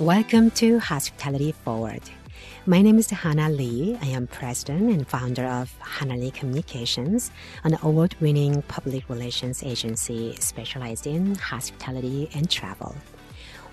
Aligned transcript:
Welcome 0.00 0.50
to 0.52 0.78
Hospitality 0.78 1.52
Forward. 1.52 2.00
My 2.64 2.80
name 2.80 2.98
is 2.98 3.10
Hannah 3.10 3.50
Lee. 3.50 3.98
I 4.00 4.06
am 4.06 4.28
president 4.28 4.90
and 4.90 5.06
founder 5.06 5.44
of 5.44 5.76
Hannah 5.78 6.16
Lee 6.16 6.30
Communications, 6.30 7.30
an 7.64 7.76
award 7.82 8.16
winning 8.18 8.62
public 8.62 9.06
relations 9.10 9.62
agency 9.62 10.34
specialized 10.36 11.06
in 11.06 11.34
hospitality 11.34 12.30
and 12.32 12.48
travel. 12.48 12.96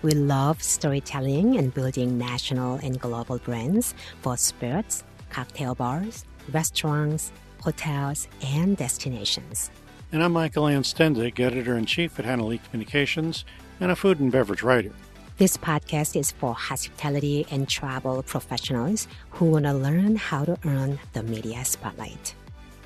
We 0.01 0.11
love 0.11 0.61
storytelling 0.61 1.55
and 1.55 1.73
building 1.73 2.17
national 2.17 2.75
and 2.83 2.99
global 2.99 3.37
brands 3.37 3.95
for 4.21 4.35
spirits, 4.35 5.05
cocktail 5.29 5.75
bars, 5.75 6.25
restaurants, 6.51 7.31
hotels, 7.61 8.27
and 8.43 8.75
destinations. 8.75 9.71
And 10.11 10.21
I'm 10.21 10.33
Michael 10.33 10.65
Anstendig, 10.65 11.39
editor 11.39 11.77
in 11.77 11.85
chief 11.85 12.19
at 12.19 12.25
Hannah 12.25 12.47
Lee 12.47 12.57
Communications 12.57 13.45
and 13.79 13.91
a 13.91 13.95
food 13.95 14.19
and 14.19 14.29
beverage 14.29 14.61
writer. 14.61 14.91
This 15.37 15.55
podcast 15.55 16.19
is 16.19 16.31
for 16.31 16.55
hospitality 16.55 17.45
and 17.51 17.69
travel 17.69 18.23
professionals 18.23 19.07
who 19.29 19.45
want 19.45 19.65
to 19.65 19.73
learn 19.73 20.15
how 20.15 20.45
to 20.45 20.57
earn 20.65 20.97
the 21.13 21.21
media 21.21 21.63
spotlight. 21.63 22.33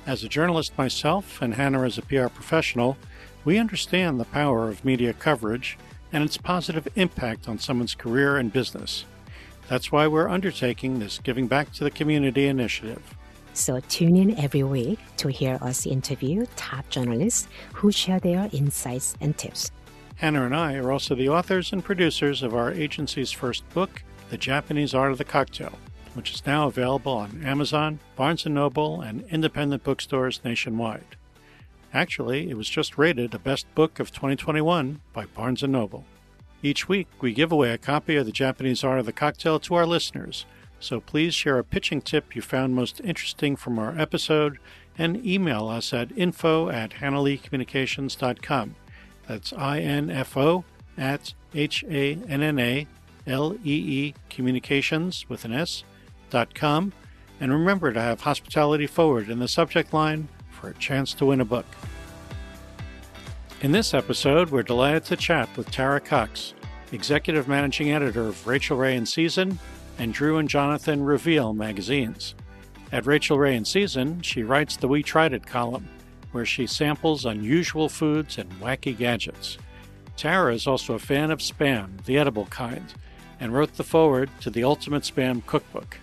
As 0.04 0.22
a 0.22 0.28
journalist 0.28 0.76
myself 0.76 1.40
and 1.40 1.54
Hannah 1.54 1.84
as 1.84 1.96
a 1.96 2.02
PR 2.02 2.26
professional, 2.26 2.98
we 3.46 3.56
understand 3.56 4.20
the 4.20 4.26
power 4.26 4.68
of 4.68 4.84
media 4.84 5.14
coverage 5.14 5.78
and 6.12 6.22
its 6.22 6.36
positive 6.36 6.86
impact 6.94 7.48
on 7.48 7.58
someone's 7.58 7.94
career 7.94 8.36
and 8.36 8.52
business. 8.52 9.06
That's 9.70 9.90
why 9.90 10.06
we're 10.06 10.28
undertaking 10.28 10.98
this 10.98 11.20
Giving 11.20 11.46
Back 11.46 11.72
to 11.72 11.84
the 11.84 11.90
Community 11.90 12.48
initiative. 12.48 13.14
So 13.54 13.80
tune 13.88 14.16
in 14.16 14.38
every 14.38 14.62
week 14.62 14.98
to 15.16 15.28
hear 15.28 15.58
us 15.62 15.86
interview 15.86 16.44
top 16.56 16.86
journalists 16.90 17.48
who 17.72 17.90
share 17.90 18.20
their 18.20 18.50
insights 18.52 19.16
and 19.22 19.38
tips. 19.38 19.70
Hannah 20.16 20.44
and 20.44 20.54
I 20.54 20.74
are 20.76 20.92
also 20.92 21.14
the 21.14 21.28
authors 21.28 21.72
and 21.72 21.84
producers 21.84 22.42
of 22.42 22.54
our 22.54 22.70
agency's 22.70 23.32
first 23.32 23.68
book, 23.70 24.02
The 24.30 24.36
Japanese 24.36 24.94
Art 24.94 25.12
of 25.12 25.18
the 25.18 25.24
Cocktail, 25.24 25.78
which 26.14 26.32
is 26.32 26.46
now 26.46 26.68
available 26.68 27.12
on 27.12 27.42
Amazon, 27.44 27.98
Barnes 28.14 28.46
& 28.46 28.46
Noble, 28.46 29.00
and 29.00 29.24
independent 29.30 29.82
bookstores 29.82 30.40
nationwide. 30.44 31.16
Actually, 31.92 32.48
it 32.48 32.56
was 32.56 32.68
just 32.68 32.96
rated 32.96 33.34
a 33.34 33.38
best 33.38 33.72
book 33.74 33.98
of 33.98 34.12
2021 34.12 35.00
by 35.12 35.26
Barnes 35.26 35.62
& 35.62 35.64
Noble. 35.64 36.04
Each 36.62 36.88
week, 36.88 37.08
we 37.20 37.32
give 37.32 37.50
away 37.50 37.70
a 37.70 37.78
copy 37.78 38.16
of 38.16 38.24
The 38.24 38.32
Japanese 38.32 38.84
Art 38.84 39.00
of 39.00 39.06
the 39.06 39.12
Cocktail 39.12 39.58
to 39.60 39.74
our 39.74 39.86
listeners, 39.86 40.46
so 40.78 41.00
please 41.00 41.34
share 41.34 41.58
a 41.58 41.64
pitching 41.64 42.00
tip 42.00 42.36
you 42.36 42.42
found 42.42 42.74
most 42.74 43.00
interesting 43.02 43.56
from 43.56 43.78
our 43.78 43.98
episode 43.98 44.58
and 44.96 45.24
email 45.26 45.68
us 45.68 45.92
at 45.92 46.16
info 46.16 46.68
at 46.68 46.92
hannahleecommunications.com. 46.92 48.76
That's 49.26 49.52
I-N-F-O 49.52 50.64
at 50.98 51.34
H-A-N-N-A-L-E-E 51.54 52.24
communications 54.30 55.26
with 55.28 55.44
an 55.44 55.52
S 55.52 55.84
dot 56.30 56.54
com. 56.54 56.92
And 57.40 57.52
remember 57.52 57.92
to 57.92 58.00
have 58.00 58.20
hospitality 58.22 58.86
forward 58.86 59.28
in 59.28 59.38
the 59.38 59.48
subject 59.48 59.92
line 59.92 60.28
for 60.50 60.68
a 60.68 60.74
chance 60.74 61.12
to 61.14 61.26
win 61.26 61.40
a 61.40 61.44
book. 61.44 61.66
In 63.60 63.72
this 63.72 63.94
episode, 63.94 64.50
we're 64.50 64.62
delighted 64.62 65.04
to 65.06 65.16
chat 65.16 65.48
with 65.56 65.70
Tara 65.70 66.00
Cox, 66.00 66.54
executive 66.90 67.48
managing 67.48 67.92
editor 67.92 68.28
of 68.28 68.46
Rachael 68.46 68.76
Ray 68.76 68.96
and 68.96 69.08
Season 69.08 69.58
and 69.98 70.12
Drew 70.12 70.38
and 70.38 70.48
Jonathan 70.48 71.04
Reveal 71.04 71.52
magazines. 71.52 72.34
At 72.90 73.06
Rachael 73.06 73.38
Ray 73.38 73.56
and 73.56 73.66
Season, 73.66 74.20
she 74.22 74.42
writes 74.42 74.76
the 74.76 74.88
We 74.88 75.02
Tried 75.02 75.32
It 75.32 75.46
column 75.46 75.88
where 76.32 76.44
she 76.44 76.66
samples 76.66 77.24
unusual 77.24 77.88
foods 77.88 78.38
and 78.38 78.50
wacky 78.60 78.96
gadgets. 78.96 79.58
Tara 80.16 80.54
is 80.54 80.66
also 80.66 80.94
a 80.94 80.98
fan 80.98 81.30
of 81.30 81.38
Spam, 81.38 82.04
the 82.04 82.18
edible 82.18 82.46
kind, 82.46 82.92
and 83.40 83.52
wrote 83.52 83.74
the 83.74 83.84
foreword 83.84 84.30
to 84.40 84.50
the 84.50 84.64
Ultimate 84.64 85.02
Spam 85.02 85.44
Cookbook. 85.46 85.98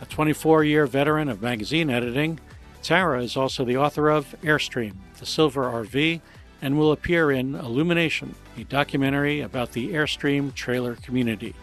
A 0.00 0.06
24 0.06 0.64
year 0.64 0.86
veteran 0.86 1.28
of 1.28 1.42
magazine 1.42 1.90
editing, 1.90 2.40
Tara 2.82 3.22
is 3.22 3.36
also 3.36 3.64
the 3.64 3.76
author 3.76 4.10
of 4.10 4.34
Airstream, 4.42 4.94
the 5.18 5.26
Silver 5.26 5.64
RV, 5.64 6.20
and 6.60 6.78
will 6.78 6.92
appear 6.92 7.30
in 7.30 7.54
Illumination, 7.54 8.34
a 8.58 8.64
documentary 8.64 9.40
about 9.40 9.72
the 9.72 9.92
Airstream 9.92 10.52
trailer 10.54 10.96
community. 10.96 11.54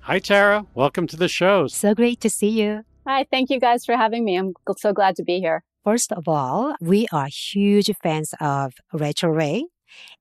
Hi, 0.00 0.18
Tara. 0.18 0.66
Welcome 0.74 1.06
to 1.08 1.16
the 1.16 1.28
show. 1.28 1.66
So 1.66 1.94
great 1.94 2.20
to 2.20 2.30
see 2.30 2.48
you. 2.48 2.84
Hi, 3.10 3.26
thank 3.28 3.50
you 3.50 3.58
guys 3.58 3.84
for 3.84 3.96
having 3.96 4.24
me. 4.24 4.36
I'm 4.36 4.54
so 4.78 4.92
glad 4.92 5.16
to 5.16 5.24
be 5.24 5.40
here. 5.40 5.64
First 5.82 6.12
of 6.12 6.28
all, 6.28 6.76
we 6.80 7.08
are 7.12 7.26
huge 7.26 7.90
fans 8.00 8.32
of 8.40 8.74
Rachael 8.92 9.30
Ray 9.30 9.64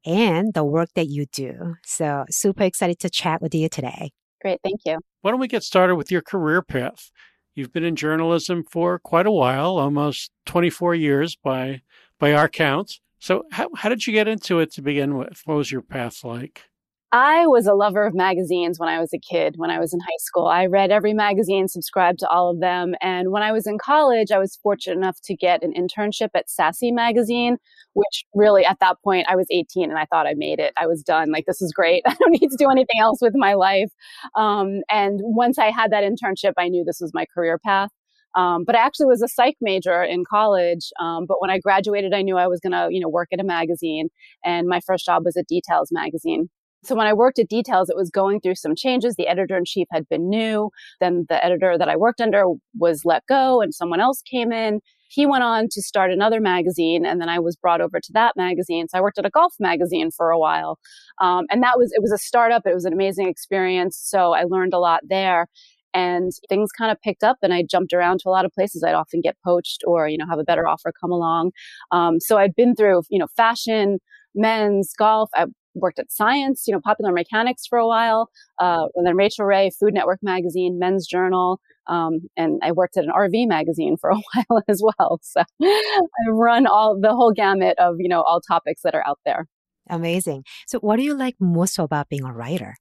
and 0.04 0.56
the 0.56 0.64
work 0.64 0.90
that 0.96 1.08
you 1.08 1.28
do. 1.28 1.76
So, 1.86 2.26
super 2.32 2.64
excited 2.64 2.98
to 3.02 3.10
chat 3.12 3.44
with 3.44 3.54
you 3.54 3.70
today. 3.70 4.10
Great, 4.42 4.60
thank 4.64 4.80
you. 4.88 4.98
Why 5.22 5.30
don't 5.30 5.40
we 5.40 5.48
get 5.48 5.62
started 5.62 5.98
with 5.98 6.12
your 6.12 6.24
career 6.24 6.64
path? 6.64 7.12
You've 7.54 7.72
been 7.72 7.84
in 7.84 7.96
journalism 7.96 8.64
for 8.64 8.98
quite 8.98 9.28
a 9.28 9.32
while, 9.32 9.78
almost 9.78 10.32
24 10.48 10.96
years 10.96 11.36
by 11.36 11.84
by 12.18 12.34
our 12.34 12.50
count. 12.50 13.02
So, 13.20 13.44
how, 13.52 13.70
how 13.76 13.90
did 13.90 14.08
you 14.08 14.14
get 14.14 14.28
into 14.28 14.58
it 14.62 14.74
to 14.74 14.82
begin 14.82 15.16
with? 15.16 15.44
What 15.46 15.58
was 15.58 15.72
your 15.72 15.84
path 15.84 16.24
like? 16.24 16.69
I 17.12 17.48
was 17.48 17.66
a 17.66 17.74
lover 17.74 18.06
of 18.06 18.14
magazines 18.14 18.78
when 18.78 18.88
I 18.88 19.00
was 19.00 19.12
a 19.14 19.18
kid, 19.18 19.56
when 19.58 19.72
I 19.72 19.80
was 19.80 19.94
in 19.94 20.00
high 20.00 20.20
school. 20.20 20.46
I 20.46 20.68
read 20.68 20.92
every 20.92 21.14
magazine, 21.14 21.68
subscribed 21.68 22.20
to 22.20 22.28
all 22.30 22.52
of 22.52 22.60
them. 22.60 22.94
And 23.02 23.32
when 23.32 23.42
I 23.42 23.52
was 23.52 23.66
in 23.66 23.80
college, 23.80 24.32
I 24.32 24.38
was 24.38 24.60
fortunate 24.62 24.98
enough 24.98 25.18
to 25.24 25.36
get 25.36 25.64
an 25.64 25.74
internship 25.74 26.30
at 26.36 26.52
Sassy 26.52 26.92
Magazine, 26.92 27.58
which 27.94 28.26
really 28.36 28.64
at 28.64 28.78
that 28.82 28.98
point 29.04 29.26
I 29.28 29.36
was 29.36 29.48
18 29.50 29.90
and 29.90 29.98
I 29.98 30.06
thought 30.06 30.28
I 30.28 30.36
made 30.36 30.60
it. 30.60 30.72
I 30.78 30.86
was 30.86 31.02
done. 31.02 31.32
Like, 31.32 31.46
this 31.48 31.64
is 31.64 31.74
great. 31.74 32.04
I 32.08 32.14
don't 32.14 32.32
need 32.32 32.50
to 32.52 32.58
do 32.58 32.70
anything 32.70 33.02
else 33.02 33.18
with 33.22 33.34
my 33.36 33.56
life. 33.56 33.90
Um, 34.36 34.82
and 34.92 35.20
once 35.24 35.58
I 35.58 35.72
had 35.72 35.92
that 35.92 36.04
internship, 36.04 36.54
I 36.60 36.68
knew 36.68 36.84
this 36.84 37.00
was 37.02 37.12
my 37.12 37.26
career 37.34 37.58
path. 37.58 37.90
Um, 38.36 38.64
but 38.64 38.76
I 38.76 38.86
actually 38.86 39.08
was 39.08 39.24
a 39.24 39.28
psych 39.28 39.56
major 39.60 40.04
in 40.04 40.26
college. 40.30 40.92
Um, 41.00 41.26
but 41.28 41.42
when 41.42 41.50
I 41.50 41.58
graduated, 41.58 42.14
I 42.14 42.22
knew 42.22 42.38
I 42.38 42.46
was 42.46 42.60
going 42.60 42.74
to, 42.74 42.90
you 42.92 43.00
know, 43.00 43.10
work 43.10 43.30
at 43.34 43.40
a 43.40 43.44
magazine. 43.44 44.10
And 44.46 44.68
my 44.68 44.80
first 44.86 45.06
job 45.06 45.26
was 45.26 45.36
at 45.36 45.48
Details 45.48 45.90
magazine. 45.92 46.50
So 46.84 46.96
when 46.96 47.08
I 47.08 47.14
worked 47.14 47.40
at 47.40 47.50
Details, 47.50 47.90
it 47.90 47.96
was 47.98 48.10
going 48.10 48.40
through 48.40 48.56
some 48.56 48.76
changes. 48.76 49.16
The 49.16 49.28
editor 49.28 49.58
in 49.58 49.66
chief 49.66 49.88
had 49.92 50.08
been 50.08 50.30
new. 50.30 50.70
Then 51.00 51.26
the 51.28 51.44
editor 51.44 51.78
that 51.78 51.90
I 51.90 51.98
worked 51.98 52.22
under 52.22 52.44
was 52.78 53.02
let 53.04 53.26
go 53.28 53.62
and 53.62 53.74
someone 53.74 54.00
else 54.00 54.22
came 54.22 54.52
in. 54.52 54.80
He 55.10 55.26
went 55.26 55.44
on 55.44 55.68
to 55.72 55.82
start 55.82 56.12
another 56.12 56.40
magazine 56.40 57.06
and 57.06 57.20
then 57.20 57.30
I 57.30 57.40
was 57.40 57.56
brought 57.56 57.82
over 57.82 58.00
to 58.00 58.14
that 58.14 58.38
magazine. 58.38 58.88
So 58.88 58.98
I 58.98 59.02
worked 59.02 59.18
at 59.18 59.26
a 59.26 59.30
golf 59.30 59.54
magazine 59.60 60.12
for 60.12 60.30
a 60.30 60.40
while. 60.40 60.78
Um, 61.20 61.46
and 61.50 61.64
that 61.64 61.78
was, 61.78 61.92
it 61.94 62.02
was 62.02 62.12
a 62.12 62.18
startup. 62.18 62.62
It 62.66 62.76
was 62.76 62.86
an 62.86 62.94
amazing 62.94 63.28
experience. 63.28 64.00
So 64.02 64.34
I 64.34 64.44
learned 64.44 64.74
a 64.74 64.80
lot 64.80 65.02
there 65.10 65.48
and 65.94 66.32
things 66.48 66.70
kind 66.72 66.92
of 66.92 67.02
picked 67.02 67.24
up 67.24 67.38
and 67.42 67.54
I 67.54 67.64
jumped 67.64 67.94
around 67.94 68.20
to 68.20 68.30
a 68.30 68.32
lot 68.32 68.46
of 68.46 68.52
places. 68.52 68.84
I'd 68.84 68.94
often 68.94 69.22
get 69.22 69.36
poached 69.44 69.84
or, 69.86 70.08
you 70.08 70.18
know, 70.18 70.28
have 70.30 70.40
a 70.40 70.44
better 70.44 70.68
offer 70.68 70.94
come 71.00 71.12
along. 71.12 71.52
Um, 71.92 72.20
so 72.20 72.38
I'd 72.38 72.56
been 72.56 72.76
through, 72.76 73.02
you 73.10 73.18
know, 73.20 73.28
fashion, 73.36 73.98
men's 74.36 74.94
golf. 74.98 75.30
I 75.36 75.48
worked 75.82 76.00
at 76.00 76.12
Science, 76.12 76.66
you 76.68 76.74
know, 76.74 76.82
Popular 76.82 77.12
Mechanics 77.12 77.66
for 77.66 77.78
a 77.78 77.88
while, 77.88 78.30
uh, 78.60 78.86
and 78.96 79.06
then 79.06 79.16
Rachael 79.16 79.46
Ray, 79.46 79.70
Food 79.80 79.94
Network 79.94 80.20
magazine, 80.22 80.80
Men's 80.80 81.08
Journal, 81.08 81.60
um, 81.88 82.22
and 82.38 82.60
I 82.64 82.72
worked 82.72 82.98
at 82.98 83.04
an 83.04 83.12
RV 83.12 83.48
magazine 83.48 83.98
for 83.98 84.12
a 84.12 84.16
while 84.34 84.64
as 84.68 84.82
well. 84.82 85.20
So 85.24 85.44
I 85.62 86.02
run 86.30 86.68
all 86.68 87.00
the 87.00 87.16
whole 87.16 87.32
gamut 87.32 87.78
of 87.80 87.96
you 88.00 88.10
know 88.10 88.22
all 88.22 88.42
topics 88.42 88.82
that 88.84 88.96
are 88.96 89.06
out 89.08 89.20
there. 89.26 89.48
Amazing. 89.90 90.44
So, 90.68 90.80
what 90.80 90.98
do 90.98 91.04
you 91.04 91.16
like 91.16 91.36
most 91.40 91.80
about 91.80 92.10
being 92.10 92.24
a 92.24 92.34
writer? 92.34 92.76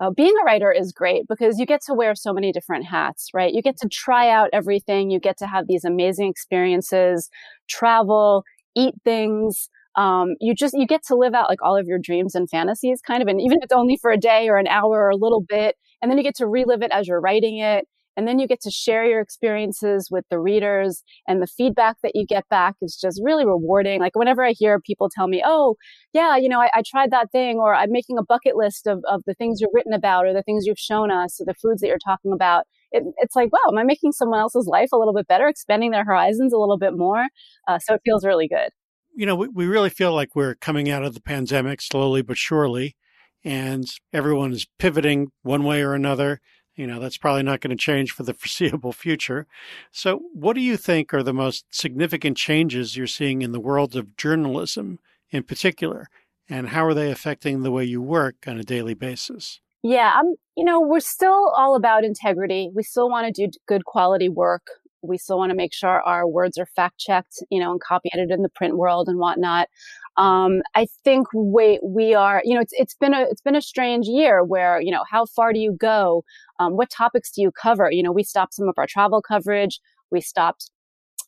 Uh, 0.00 0.10
being 0.10 0.34
a 0.42 0.44
writer 0.44 0.72
is 0.72 0.92
great 0.92 1.22
because 1.28 1.58
you 1.58 1.66
get 1.66 1.80
to 1.86 1.94
wear 1.94 2.14
so 2.14 2.32
many 2.32 2.52
different 2.52 2.84
hats, 2.84 3.30
right? 3.32 3.54
You 3.54 3.62
get 3.62 3.76
to 3.78 3.88
try 3.88 4.28
out 4.28 4.50
everything. 4.52 5.10
You 5.10 5.20
get 5.20 5.38
to 5.38 5.46
have 5.46 5.68
these 5.68 5.84
amazing 5.84 6.28
experiences, 6.28 7.30
travel, 7.68 8.44
eat 8.74 8.94
things, 9.04 9.70
um, 9.96 10.34
you 10.40 10.54
just 10.54 10.74
you 10.76 10.86
get 10.86 11.02
to 11.06 11.16
live 11.16 11.34
out 11.34 11.48
like 11.48 11.62
all 11.62 11.76
of 11.76 11.86
your 11.86 11.98
dreams 11.98 12.34
and 12.34 12.48
fantasies 12.50 13.00
kind 13.00 13.22
of 13.22 13.28
and 13.28 13.40
even 13.40 13.58
if 13.58 13.64
it's 13.64 13.72
only 13.72 13.98
for 14.00 14.10
a 14.10 14.18
day 14.18 14.48
or 14.48 14.56
an 14.56 14.66
hour 14.66 15.04
or 15.04 15.10
a 15.10 15.16
little 15.16 15.42
bit 15.48 15.76
and 16.02 16.10
then 16.10 16.18
you 16.18 16.24
get 16.24 16.34
to 16.36 16.46
relive 16.46 16.82
it 16.82 16.90
as 16.92 17.06
you're 17.06 17.20
writing 17.20 17.58
it 17.58 17.86
and 18.16 18.28
then 18.28 18.38
you 18.38 18.46
get 18.46 18.60
to 18.62 18.70
share 18.70 19.04
your 19.04 19.20
experiences 19.20 20.08
with 20.10 20.24
the 20.30 20.38
readers 20.38 21.02
and 21.26 21.42
the 21.42 21.46
feedback 21.46 21.96
that 22.02 22.12
you 22.14 22.24
get 22.26 22.48
back 22.48 22.76
is 22.80 22.96
just 23.00 23.20
really 23.24 23.44
rewarding. 23.44 24.00
Like 24.00 24.16
whenever 24.16 24.44
i 24.44 24.52
hear 24.52 24.80
people 24.80 25.08
tell 25.14 25.28
me 25.28 25.42
oh 25.44 25.76
yeah 26.12 26.36
you 26.36 26.48
know 26.48 26.60
i, 26.60 26.70
I 26.74 26.82
tried 26.86 27.10
that 27.12 27.30
thing 27.30 27.58
or 27.58 27.74
i'm 27.74 27.92
making 27.92 28.18
a 28.18 28.24
bucket 28.24 28.56
list 28.56 28.86
of, 28.86 29.02
of 29.08 29.22
the 29.26 29.34
things 29.34 29.60
you've 29.60 29.70
written 29.72 29.92
about 29.92 30.26
or 30.26 30.32
the 30.32 30.42
things 30.42 30.66
you've 30.66 30.78
shown 30.78 31.10
us 31.10 31.40
or 31.40 31.44
the 31.46 31.54
foods 31.54 31.80
that 31.80 31.88
you're 31.88 31.98
talking 32.04 32.32
about 32.32 32.64
it, 32.92 33.02
it's 33.18 33.36
like 33.36 33.52
wow 33.52 33.58
am 33.68 33.78
i 33.78 33.84
making 33.84 34.12
someone 34.12 34.40
else's 34.40 34.66
life 34.66 34.90
a 34.92 34.96
little 34.96 35.14
bit 35.14 35.26
better 35.26 35.48
expanding 35.48 35.90
their 35.90 36.04
horizons 36.04 36.52
a 36.52 36.58
little 36.58 36.78
bit 36.78 36.96
more? 36.96 37.24
Uh, 37.68 37.78
so 37.78 37.94
it 37.94 38.00
feels 38.04 38.24
really 38.24 38.48
good 38.48 38.70
you 39.14 39.26
know, 39.26 39.36
we, 39.36 39.48
we 39.48 39.66
really 39.66 39.90
feel 39.90 40.12
like 40.12 40.34
we're 40.34 40.54
coming 40.54 40.90
out 40.90 41.04
of 41.04 41.14
the 41.14 41.20
pandemic 41.20 41.80
slowly 41.80 42.22
but 42.22 42.38
surely, 42.38 42.96
and 43.44 43.86
everyone 44.12 44.52
is 44.52 44.66
pivoting 44.78 45.30
one 45.42 45.64
way 45.64 45.82
or 45.82 45.94
another. 45.94 46.40
You 46.76 46.88
know, 46.88 46.98
that's 46.98 47.18
probably 47.18 47.44
not 47.44 47.60
going 47.60 47.70
to 47.70 47.80
change 47.80 48.10
for 48.10 48.24
the 48.24 48.34
foreseeable 48.34 48.92
future. 48.92 49.46
So, 49.92 50.20
what 50.32 50.54
do 50.54 50.60
you 50.60 50.76
think 50.76 51.14
are 51.14 51.22
the 51.22 51.32
most 51.32 51.66
significant 51.70 52.36
changes 52.36 52.96
you're 52.96 53.06
seeing 53.06 53.42
in 53.42 53.52
the 53.52 53.60
world 53.60 53.94
of 53.96 54.16
journalism 54.16 54.98
in 55.30 55.42
particular? 55.44 56.08
and 56.48 56.68
how 56.68 56.84
are 56.84 56.94
they 56.94 57.10
affecting 57.10 57.62
the 57.62 57.70
way 57.70 57.84
you 57.84 58.02
work 58.02 58.36
on 58.46 58.58
a 58.58 58.64
daily 58.64 58.94
basis? 58.94 59.60
Yeah, 59.82 60.12
I'm, 60.14 60.34
you 60.56 60.64
know, 60.64 60.80
we're 60.80 61.00
still 61.00 61.52
all 61.56 61.74
about 61.74 62.04
integrity. 62.04 62.70
We 62.74 62.82
still 62.82 63.08
want 63.08 63.34
to 63.34 63.46
do 63.46 63.50
good 63.66 63.84
quality 63.84 64.28
work. 64.28 64.66
We 65.06 65.18
still 65.18 65.38
want 65.38 65.50
to 65.50 65.56
make 65.56 65.72
sure 65.72 66.02
our 66.02 66.26
words 66.26 66.58
are 66.58 66.66
fact 66.66 66.98
checked, 66.98 67.42
you 67.50 67.60
know, 67.60 67.70
and 67.72 67.80
copy 67.80 68.10
edited 68.12 68.32
in 68.32 68.42
the 68.42 68.48
print 68.48 68.76
world 68.76 69.08
and 69.08 69.18
whatnot. 69.18 69.68
Um, 70.16 70.62
I 70.74 70.86
think 71.04 71.26
we, 71.34 71.80
we 71.82 72.14
are, 72.14 72.40
you 72.44 72.54
know, 72.54 72.60
it's, 72.60 72.72
it's 72.76 72.94
been 72.94 73.14
a, 73.14 73.22
it's 73.22 73.40
been 73.42 73.56
a 73.56 73.62
strange 73.62 74.06
year 74.06 74.44
where, 74.44 74.80
you 74.80 74.90
know, 74.90 75.04
how 75.10 75.26
far 75.26 75.52
do 75.52 75.58
you 75.58 75.76
go? 75.78 76.24
Um, 76.60 76.76
what 76.76 76.90
topics 76.90 77.32
do 77.32 77.42
you 77.42 77.50
cover? 77.50 77.90
You 77.90 78.02
know, 78.02 78.12
we 78.12 78.22
stopped 78.22 78.54
some 78.54 78.68
of 78.68 78.74
our 78.78 78.86
travel 78.86 79.20
coverage. 79.20 79.80
We 80.10 80.20
stopped 80.20 80.70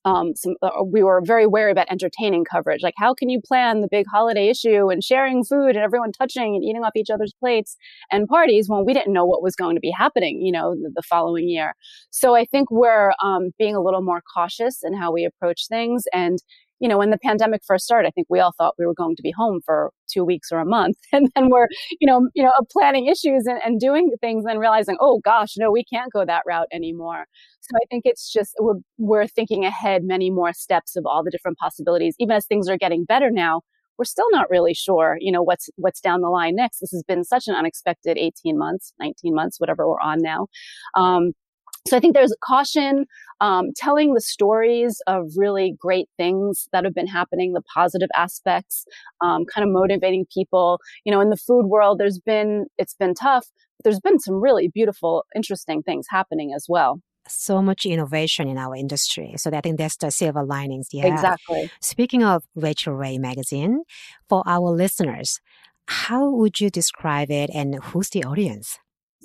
um, 0.06 0.35
some, 0.37 0.55
uh, 0.62 0.85
we 0.85 1.03
were 1.03 1.20
very 1.20 1.47
wary 1.47 1.73
about 1.73 1.91
entertaining 1.91 2.44
coverage. 2.44 2.82
Like, 2.82 2.94
how 2.97 3.12
can 3.12 3.29
you 3.29 3.41
plan 3.41 3.81
the 3.81 3.88
big 3.91 4.06
holiday 4.06 4.49
issue 4.49 4.88
and 4.88 5.03
sharing 5.03 5.44
food 5.44 5.70
and 5.70 5.79
everyone 5.79 6.12
touching 6.12 6.55
and 6.55 6.62
eating 6.64 6.85
off 6.85 6.93
each 6.94 7.11
other's 7.11 7.35
plates 7.41 7.76
and 8.12 8.29
parties 8.29 8.69
when 8.69 8.87
we 8.87 8.94
didn't 8.94 9.12
know 9.12 9.26
what 9.26 9.43
was 9.43 9.56
going 9.56 9.75
to 9.75 9.81
be 9.81 9.91
happening, 9.91 10.41
you 10.41 10.53
know, 10.53 10.76
the, 10.76 10.93
the 10.94 11.03
following 11.03 11.49
year. 11.49 11.75
So 12.11 12.37
I 12.37 12.44
think 12.44 12.70
we're 12.70 13.12
um, 13.23 13.50
being 13.58 13.75
a 13.75 13.82
little 13.82 14.03
more 14.03 14.23
cautious 14.32 14.85
in 14.85 14.94
how 14.94 15.11
we 15.11 15.25
approach 15.25 15.67
things 15.69 16.05
and 16.12 16.38
you 16.81 16.88
know, 16.88 16.99
when 16.99 17.11
the 17.11 17.19
pandemic 17.19 17.62
first 17.67 17.84
started, 17.84 18.06
I 18.08 18.11
think 18.11 18.26
we 18.28 18.40
all 18.40 18.52
thought 18.56 18.75
we 18.78 18.87
were 18.87 18.94
going 18.94 19.17
to 19.17 19.23
be 19.23 19.31
home 19.31 19.61
for 19.64 19.93
two 20.08 20.25
weeks 20.25 20.52
or 20.52 20.58
a 20.58 20.67
month. 20.67 20.96
And 21.12 21.28
then 21.34 21.49
we're, 21.50 21.69
you 21.99 22.06
know, 22.06 22.28
you 22.34 22.43
know, 22.43 22.52
planning 22.70 23.06
issues 23.06 23.46
and, 23.46 23.58
and 23.64 23.81
doing 23.81 24.11
things 24.20 24.44
and 24.46 24.61
realizing, 24.61 24.96
oh 25.00 25.20
gosh, 25.25 25.55
no, 25.56 25.70
we 25.70 25.84
can't 25.84 26.12
go 26.12 26.25
that 26.26 26.43
route 26.46 26.69
anymore. 26.73 27.25
So 27.61 27.70
I 27.76 27.87
think 27.90 28.02
it's 28.05 28.31
just, 28.31 28.55
we're, 28.61 28.75
we're 28.99 29.26
thinking 29.26 29.64
ahead 29.64 30.05
many 30.05 30.31
more 30.31 30.52
steps 30.52 30.96
of 30.96 31.06
all 31.06 31.25
the 31.25 31.31
different 31.31 31.56
possibilities. 31.58 32.14
Even 32.19 32.37
as 32.37 32.46
things 32.46 32.69
are 32.69 32.76
getting 32.76 33.05
better 33.05 33.31
now, 33.31 33.62
we're 33.99 34.05
still 34.05 34.31
not 34.31 34.50
really 34.50 34.75
sure, 34.75 35.17
you 35.20 35.32
know, 35.32 35.43
what's, 35.43 35.70
what's 35.76 36.00
down 36.00 36.20
the 36.20 36.29
line 36.29 36.55
next. 36.55 36.81
This 36.81 36.93
has 36.93 37.02
been 37.08 37.25
such 37.25 37.49
an 37.49 37.55
unexpected 37.55 38.19
18 38.19 38.58
months, 38.58 38.93
19 39.00 39.34
months, 39.34 39.58
whatever 39.58 39.88
we're 39.88 40.00
on 40.00 40.19
now. 40.20 40.49
Um, 40.94 41.32
so 41.87 41.97
I 41.97 42.00
think 42.00 42.15
there's 42.15 42.35
caution, 42.43 43.06
um, 43.41 43.71
telling 43.77 44.15
the 44.15 44.21
stories 44.21 45.00
of 45.06 45.31
really 45.37 45.75
great 45.79 46.09
things 46.17 46.69
that 46.73 46.85
have 46.85 46.94
been 46.94 47.06
happening, 47.06 47.53
the 47.53 47.62
positive 47.75 48.09
aspects, 48.15 48.85
um, 49.21 49.44
kind 49.44 49.67
of 49.67 49.73
motivating 49.73 50.27
people. 50.33 50.81
You 51.05 51.12
know, 51.12 51.21
in 51.21 51.31
the 51.31 51.37
food 51.37 51.67
world, 51.67 51.99
there's 51.99 52.19
been, 52.19 52.67
it's 52.79 52.94
been 52.94 53.15
tough, 53.15 53.47
but 53.77 53.85
there's 53.85 54.00
been 54.00 54.19
some 54.19 54.41
really 54.41 54.69
beautiful, 54.69 55.25
interesting 55.35 55.83
things 55.83 56.06
happening 56.11 56.53
as 56.55 56.67
well. 56.69 57.00
So 57.29 57.61
much 57.61 57.85
innovation 57.85 58.49
in 58.49 58.56
our 58.56 58.77
industry. 58.77 59.35
So 59.37 59.50
I 59.53 59.61
think 59.61 59.79
that's 59.79 59.97
the 59.97 60.11
silver 60.11 60.44
linings. 60.44 60.89
Yeah. 60.93 61.06
Exactly. 61.06 61.71
Speaking 61.81 62.23
of 62.23 62.44
Rachael 62.55 62.94
Ray 62.94 63.19
magazine, 63.19 63.82
for 64.29 64.44
our 64.47 64.71
listeners, 64.71 65.41
how 65.89 66.31
would 66.31 66.61
you 66.61 66.71
describe 66.71 67.31
it 67.31 67.50
and 67.53 67.77
who's 67.82 68.11
the 68.11 68.25
audience? 68.25 68.79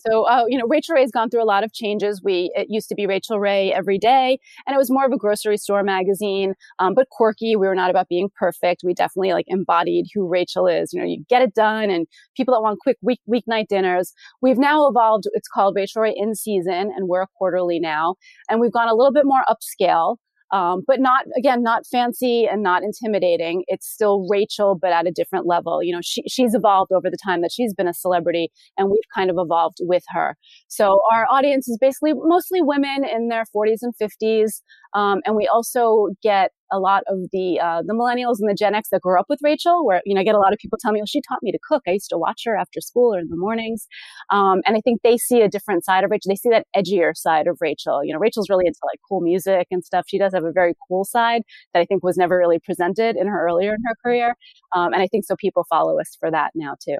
So, 0.07 0.24
uh, 0.24 0.45
you 0.48 0.57
know, 0.57 0.65
Rachael 0.68 0.95
Ray's 0.95 1.12
gone 1.12 1.30
through 1.30 1.44
a 1.44 1.45
lot 1.45 1.63
of 1.63 1.74
changes. 1.74 2.21
We 2.24 2.51
it 2.56 2.68
used 2.69 2.89
to 2.89 2.95
be 2.95 3.06
Rachael 3.06 3.39
Ray 3.39 3.71
every 3.74 3.98
day, 3.98 4.39
and 4.65 4.74
it 4.74 4.77
was 4.77 4.89
more 4.92 5.06
of 5.06 5.12
a 5.12 5.18
grocery 5.18 5.57
store 5.57 5.83
magazine, 5.83 6.53
um, 6.80 6.94
but 6.95 7.09
quirky. 7.09 7.56
We 7.56 7.68
were 7.68 7.75
not 7.75 7.89
about 7.89 8.07
being 8.09 8.30
perfect. 8.38 8.81
We 8.83 8.94
definitely 8.94 9.33
like 9.33 9.45
embodied 9.48 10.07
who 10.13 10.27
Rachel 10.27 10.68
is. 10.68 10.92
You 10.94 11.01
know, 11.01 11.07
you 11.07 11.24
get 11.30 11.42
it 11.42 11.53
done, 11.53 11.89
and 11.89 12.07
people 12.36 12.53
that 12.53 12.62
want 12.62 12.80
quick 12.81 12.98
week 13.01 13.19
weeknight 13.31 13.68
dinners. 13.68 14.13
We've 14.42 14.57
now 14.57 14.88
evolved. 14.88 15.25
It's 15.33 15.48
called 15.48 15.75
Rachael 15.75 16.04
Ray 16.04 16.13
in 16.15 16.36
season, 16.36 16.92
and 16.95 17.07
we're 17.07 17.24
a 17.24 17.27
quarterly 17.38 17.80
now, 17.80 18.15
and 18.50 18.59
we've 18.59 18.74
gone 18.74 18.88
a 18.88 18.95
little 18.95 19.13
bit 19.13 19.25
more 19.25 19.44
upscale. 19.50 20.18
Um, 20.51 20.83
but 20.86 21.00
not 21.00 21.25
again, 21.38 21.63
not 21.63 21.86
fancy 21.88 22.45
and 22.45 22.62
not 22.62 22.83
intimidating. 22.83 23.63
It's 23.68 23.88
still 23.88 24.27
rachel 24.30 24.77
but 24.80 24.92
at 24.92 25.07
a 25.07 25.12
different 25.12 25.45
level. 25.48 25.81
You 25.81 25.94
know, 25.94 26.01
she, 26.03 26.24
she's 26.27 26.53
evolved 26.53 26.92
over 26.92 27.09
the 27.09 27.18
time 27.24 27.42
that 27.42 27.51
she's 27.51 27.74
been 27.74 27.88
a 27.88 27.94
celebrity, 27.94 28.51
and 28.77 28.89
we've 28.89 29.00
kind 29.15 29.30
of 29.30 29.38
evolved 29.39 29.77
with 29.81 30.03
her. 30.09 30.36
So 30.68 31.00
our 31.13 31.25
audience 31.31 31.68
is 31.68 31.77
basically 31.80 32.13
mostly 32.15 32.62
women 32.62 33.03
in 33.03 33.30
their 33.30 33.45
40s 33.56 33.80
and 33.81 33.94
50s, 34.01 34.62
um, 34.94 35.21
and 35.25 35.36
we 35.36 35.48
also 35.48 36.07
get 36.21 36.51
a 36.71 36.79
lot 36.79 37.03
of 37.07 37.19
the 37.31 37.59
uh, 37.59 37.81
the 37.85 37.94
millennials 37.94 38.35
and 38.39 38.50
the 38.50 38.56
Gen 38.56 38.75
X 38.75 38.89
that 38.91 39.01
grew 39.01 39.19
up 39.19 39.25
with 39.29 39.39
Rachael, 39.44 39.85
where 39.85 40.01
you 40.06 40.13
know 40.13 40.21
I 40.21 40.23
get 40.23 40.35
a 40.35 40.39
lot 40.39 40.53
of 40.53 40.59
people 40.59 40.77
tell 40.81 40.91
me, 40.91 41.00
"Well, 41.00 41.06
she 41.06 41.21
taught 41.27 41.39
me 41.41 41.51
to 41.51 41.59
cook. 41.68 41.83
I 41.88 41.91
used 41.91 42.09
to 42.09 42.18
watch 42.18 42.44
her 42.45 42.56
after 42.56 42.81
school 42.81 43.13
or 43.15 43.19
in 43.19 43.29
the 43.29 43.38
mornings," 43.38 43.88
um, 44.29 44.62
and 44.65 44.77
I 44.77 44.81
think 44.81 45.01
they 45.03 45.18
see 45.18 45.41
a 45.41 45.50
different 45.50 45.85
side 45.85 46.03
of 46.03 46.12
Rachael. 46.12 46.29
They 46.29 46.35
see 46.35 46.50
that 46.50 46.68
edgier 46.75 47.15
side 47.15 47.47
of 47.47 47.57
Rachael. 47.62 48.03
You 48.03 48.13
know, 48.13 48.19
Rachael's 48.19 48.50
really 48.50 48.68
into 48.68 48.79
like 48.83 49.00
cool 49.07 49.21
music 49.21 49.68
and 49.71 49.83
stuff. 49.83 50.06
She 50.07 50.18
does 50.18 50.33
have 50.33 50.44
a 50.45 50.51
very 50.51 50.73
cool 50.88 51.06
side 51.06 51.44
that 51.73 51.79
I 51.81 51.85
think 51.85 52.03
was 52.03 52.18
never 52.18 52.38
really 52.38 52.59
presented 52.59 53.15
in 53.15 53.27
her 53.27 53.45
earlier 53.45 53.73
in 53.73 53.81
her 53.85 53.95
career, 54.03 54.35
um, 54.75 54.94
and 54.94 55.01
I 55.01 55.07
think 55.07 55.25
so 55.25 55.35
people 55.38 55.65
follow 55.69 56.00
us 56.00 56.15
for 56.19 56.31
that 56.31 56.51
now 56.56 56.75
too. 56.83 56.97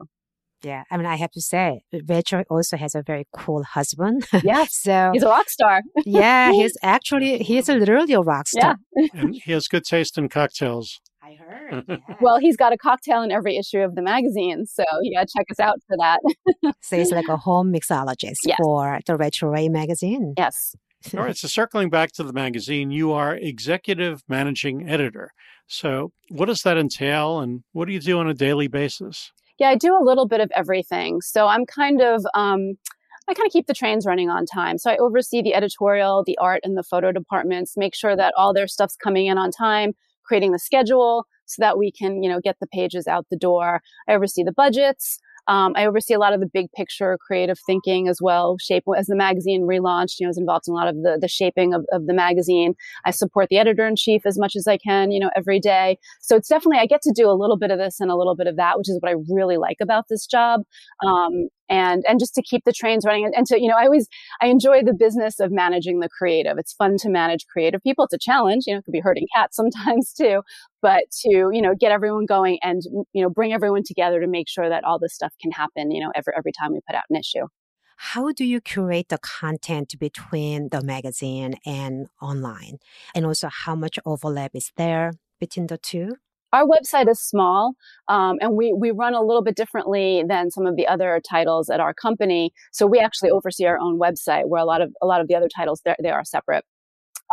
Yeah, 0.64 0.84
I 0.92 0.98
mean, 0.98 1.06
I 1.06 1.16
have 1.16 1.32
to 1.32 1.42
say, 1.42 1.82
Rachael 2.08 2.44
also 2.50 2.78
has 2.78 2.94
a 2.94 3.02
very 3.02 3.28
cool 3.34 3.64
husband. 3.64 4.26
Yeah, 4.44 4.66
so 4.70 5.12
he's 5.14 5.24
a 5.24 5.28
rock 5.28 5.50
star. 5.50 5.82
yeah, 6.06 6.52
he's 6.52 6.76
actually 6.82 7.40
he's 7.40 7.68
literally 7.68 8.14
a 8.14 8.22
rock 8.22 8.48
star. 8.48 8.78
Yeah. 8.96 9.08
and 9.14 9.36
he 9.36 9.52
has 9.52 9.68
good 9.68 9.84
taste 9.84 10.18
in 10.18 10.30
cocktails. 10.30 11.00
I 11.24 11.36
heard. 11.36 11.86
Yeah. 11.88 11.98
well, 12.22 12.40
he's 12.40 12.58
got 12.58 12.74
a 12.74 12.78
cocktail 12.78 13.22
in 13.22 13.32
every 13.32 13.58
issue 13.58 13.80
of 13.80 13.96
the 13.96 14.02
magazine, 14.02 14.66
so 14.66 14.84
yeah, 15.04 15.22
check 15.22 15.46
us 15.52 15.60
out 15.60 15.76
for 15.88 15.96
that. 15.98 16.20
so 16.82 16.98
he's 16.98 17.12
like 17.12 17.28
a 17.28 17.38
home 17.38 17.72
mixologist 17.72 18.42
yes. 18.46 18.58
for 18.62 19.00
the 19.06 19.16
Rachael 19.16 19.50
Ray 19.50 19.70
magazine. 19.70 20.34
Yes. 20.38 20.76
All 21.16 21.24
right. 21.24 21.38
So 21.38 21.48
circling 21.48 21.90
back 21.90 22.12
to 22.14 22.24
the 22.24 22.34
magazine, 22.34 22.92
you 22.92 23.12
are 23.12 23.36
executive 23.36 24.22
managing 24.28 24.90
editor. 24.90 25.32
So 25.68 26.12
what 26.30 26.48
does 26.48 26.62
that 26.62 26.78
entail, 26.78 27.40
and 27.40 27.64
what 27.74 27.86
do 27.86 27.94
you 27.94 28.00
do 28.00 28.20
on 28.20 28.28
a 28.28 28.34
daily 28.34 28.68
basis? 28.68 29.32
Yeah, 29.60 29.70
I 29.70 29.76
do 29.76 29.96
a 29.96 30.04
little 30.04 30.28
bit 30.28 30.42
of 30.42 30.52
everything. 30.56 31.22
So 31.22 31.48
I'm 31.48 31.66
kind 31.66 32.02
of, 32.02 32.26
um, 32.34 32.74
I 33.30 33.34
kind 33.34 33.46
of 33.46 33.52
keep 33.54 33.68
the 33.68 33.74
trains 33.74 34.06
running 34.06 34.30
on 34.30 34.46
time. 34.46 34.78
So 34.78 34.90
I 34.92 34.98
oversee 34.98 35.42
the 35.42 35.54
editorial, 35.54 36.24
the 36.26 36.38
art, 36.40 36.62
and 36.64 36.78
the 36.78 36.84
photo 36.84 37.12
departments, 37.12 37.78
make 37.78 37.96
sure 37.96 38.16
that 38.16 38.34
all 38.38 38.54
their 38.54 38.68
stuff's 38.68 38.96
coming 38.96 39.28
in 39.28 39.38
on 39.38 39.52
time, 39.52 39.94
creating 40.26 40.52
the 40.52 40.60
schedule 40.60 41.26
so 41.46 41.58
that 41.60 41.78
we 41.78 41.92
can, 41.92 42.24
you 42.24 42.30
know, 42.30 42.40
get 42.40 42.58
the 42.60 42.68
pages 42.68 43.08
out 43.08 43.28
the 43.30 43.38
door. 43.38 43.82
I 44.08 44.14
oversee 44.14 44.44
the 44.44 44.52
budgets. 44.54 45.20
Um, 45.48 45.74
I 45.76 45.86
oversee 45.86 46.14
a 46.14 46.20
lot 46.20 46.34
of 46.34 46.40
the 46.40 46.50
big 46.52 46.72
picture 46.74 47.18
creative 47.26 47.58
thinking 47.66 48.08
as 48.08 48.20
well. 48.22 48.58
Shape 48.60 48.84
as 48.98 49.08
the 49.08 49.16
magazine 49.16 49.64
relaunched, 49.64 50.20
you 50.20 50.26
know, 50.26 50.30
I 50.30 50.32
was 50.32 50.38
involved 50.38 50.68
in 50.68 50.74
a 50.74 50.76
lot 50.76 50.88
of 50.88 50.96
the, 50.96 51.18
the 51.20 51.28
shaping 51.28 51.74
of, 51.74 51.86
of 51.92 52.06
the 52.08 52.14
magazine. 52.14 52.74
I 53.06 53.12
support 53.12 53.48
the 53.50 53.58
editor 53.58 53.88
in 53.88 53.96
chief 53.96 54.26
as 54.26 54.38
much 54.38 54.56
as 54.56 54.68
I 54.68 54.78
can, 54.78 55.12
you 55.12 55.20
know, 55.20 55.30
every 55.36 55.60
day. 55.60 55.98
So 56.22 56.36
it's 56.36 56.48
definitely, 56.48 56.80
I 56.80 56.86
get 56.86 57.02
to 57.04 57.14
do 57.14 57.30
a 57.30 57.34
little 57.34 57.58
bit 57.58 57.72
of 57.72 57.80
this 57.80 58.00
and 58.00 58.12
a 58.12 58.16
little 58.16 58.36
bit 58.36 58.48
of 58.48 58.56
that, 58.58 58.78
which 58.78 58.90
is 58.90 58.98
what 59.02 59.10
I 59.10 59.16
really 59.30 59.58
like 59.58 59.78
about 59.82 60.06
this 60.10 60.26
job. 60.26 60.62
Um, 61.06 61.50
and 61.72 62.04
and 62.08 62.20
just 62.20 62.36
to 62.36 62.42
keep 62.44 62.64
the 62.66 62.74
trains 62.74 63.06
running 63.06 63.26
and, 63.26 63.34
and, 63.36 63.48
to 63.48 63.60
you 63.60 63.68
know 63.68 63.78
i 63.78 63.86
always 63.86 64.08
i 64.42 64.48
enjoy 64.48 64.84
the 64.84 64.94
business 64.94 65.40
of 65.40 65.52
managing 65.52 66.00
the 66.00 66.10
creative. 66.10 66.58
It's 66.58 66.74
fun 66.74 66.98
to 66.98 67.10
manage 67.10 67.46
creative 67.48 67.82
people. 67.82 68.06
It's 68.06 68.14
a 68.14 68.20
challenge 68.20 68.66
you 68.68 68.74
know 68.74 68.80
it 68.80 68.86
could 68.86 68.92
be 68.92 69.00
hurting 69.00 69.26
cats 69.36 69.56
sometimes 69.62 70.14
too 70.14 70.42
but 70.82 71.04
to 71.22 71.50
you 71.52 71.62
know 71.62 71.74
get 71.80 71.92
everyone 71.92 72.26
going 72.26 72.60
and 72.62 72.82
you 73.14 73.24
know 73.24 73.30
bring 73.30 73.54
everyone 73.54 73.84
together 73.84 74.20
to 74.20 74.28
make 74.28 74.50
sure 74.50 74.70
that 74.70 74.84
all 74.84 75.00
this 75.00 75.14
stuff 75.14 75.34
can 75.42 75.52
happen 75.52 75.90
you 75.90 76.02
know 76.02 76.12
every 76.14 76.34
every 76.38 76.52
time 76.52 76.74
we 76.74 76.82
put 76.88 76.96
out 76.96 77.04
an 77.10 77.16
issue. 77.16 77.48
How 78.04 78.32
do 78.32 78.44
you 78.44 78.62
curate 78.62 79.10
the 79.10 79.20
content 79.20 79.94
between 80.00 80.70
the 80.70 80.82
magazine 80.82 81.54
and 81.68 82.08
online? 82.20 82.80
And 83.14 83.28
also 83.28 83.48
how 83.48 83.76
much 83.76 84.00
overlap 84.06 84.52
is 84.56 84.72
there 84.76 85.12
between 85.40 85.68
the 85.68 85.78
two 85.78 86.16
our 86.54 86.66
website 86.66 87.10
is 87.10 87.20
small 87.22 87.74
um, 88.08 88.38
and 88.42 88.56
we, 88.56 88.74
we 88.74 88.92
run 88.92 89.14
a 89.14 89.22
little 89.22 89.44
bit 89.44 89.56
differently 89.56 90.24
than 90.28 90.52
some 90.52 90.66
of 90.66 90.76
the 90.76 90.88
other 90.88 91.22
titles 91.28 91.70
at 91.70 91.80
our 91.80 91.94
company 91.94 92.52
so 92.72 92.86
we 92.86 93.00
actually 93.00 93.30
oversee 93.30 93.66
our 93.66 93.80
own 93.80 94.00
website 94.00 94.48
where 94.48 94.62
a 94.62 94.66
lot 94.66 94.82
of 94.82 94.92
a 95.02 95.06
lot 95.06 95.22
of 95.22 95.28
the 95.28 95.36
other 95.36 95.50
titles 95.56 95.82
they 95.86 96.10
are 96.10 96.24
separate 96.24 96.66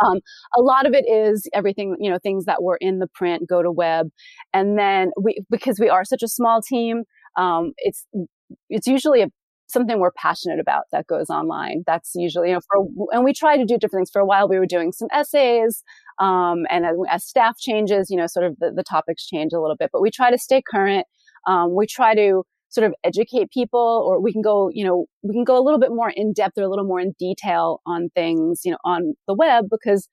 um, 0.03 0.19
a 0.57 0.61
lot 0.61 0.85
of 0.85 0.93
it 0.93 1.05
is 1.09 1.47
everything 1.53 1.95
you 1.99 2.09
know 2.09 2.19
things 2.21 2.45
that 2.45 2.63
were 2.63 2.77
in 2.81 2.99
the 2.99 3.07
print 3.07 3.47
go 3.47 3.61
to 3.61 3.71
web 3.71 4.09
and 4.53 4.77
then 4.77 5.11
we 5.21 5.39
because 5.49 5.79
we 5.79 5.89
are 5.89 6.05
such 6.05 6.23
a 6.23 6.27
small 6.27 6.61
team 6.61 7.03
um, 7.37 7.73
it's 7.77 8.05
it's 8.69 8.87
usually 8.87 9.21
a 9.21 9.27
something 9.69 9.99
we're 9.99 10.11
passionate 10.11 10.59
about 10.59 10.85
that 10.91 11.07
goes 11.07 11.29
online. 11.29 11.83
That's 11.85 12.13
usually, 12.15 12.49
you 12.49 12.55
know, 12.55 12.61
for, 12.71 12.87
and 13.11 13.23
we 13.23 13.33
try 13.33 13.55
to 13.55 13.65
do 13.65 13.77
different 13.77 14.07
things. 14.07 14.11
For 14.11 14.19
a 14.19 14.25
while, 14.25 14.49
we 14.49 14.57
were 14.57 14.65
doing 14.65 14.91
some 14.91 15.07
essays, 15.13 15.83
um, 16.19 16.65
and 16.69 16.85
as, 16.85 16.95
as, 17.09 17.25
staff 17.25 17.57
changes, 17.57 18.09
you 18.09 18.17
know, 18.17 18.27
sort 18.27 18.45
of 18.45 18.57
the, 18.59 18.71
the, 18.75 18.83
topics 18.83 19.25
change 19.25 19.53
a 19.53 19.59
little 19.59 19.75
bit, 19.77 19.89
but 19.93 20.01
we 20.01 20.11
try 20.11 20.29
to 20.29 20.37
stay 20.37 20.61
current. 20.69 21.05
Um, 21.47 21.73
we 21.73 21.87
try 21.87 22.13
to 22.15 22.43
sort 22.69 22.85
of 22.85 22.93
educate 23.03 23.49
people, 23.51 24.05
or 24.07 24.21
we 24.21 24.31
can 24.31 24.41
go, 24.41 24.69
you 24.71 24.85
know, 24.85 25.05
we 25.23 25.33
can 25.33 25.43
go 25.43 25.57
a 25.57 25.63
little 25.63 25.79
bit 25.79 25.91
more 25.91 26.11
in 26.15 26.33
depth 26.33 26.57
or 26.57 26.63
a 26.63 26.69
little 26.69 26.85
more 26.85 26.99
in 26.99 27.13
detail 27.17 27.81
on 27.85 28.09
things, 28.15 28.61
you 28.63 28.71
know, 28.71 28.77
on 28.83 29.13
the 29.27 29.33
web 29.33 29.65
because 29.71 30.07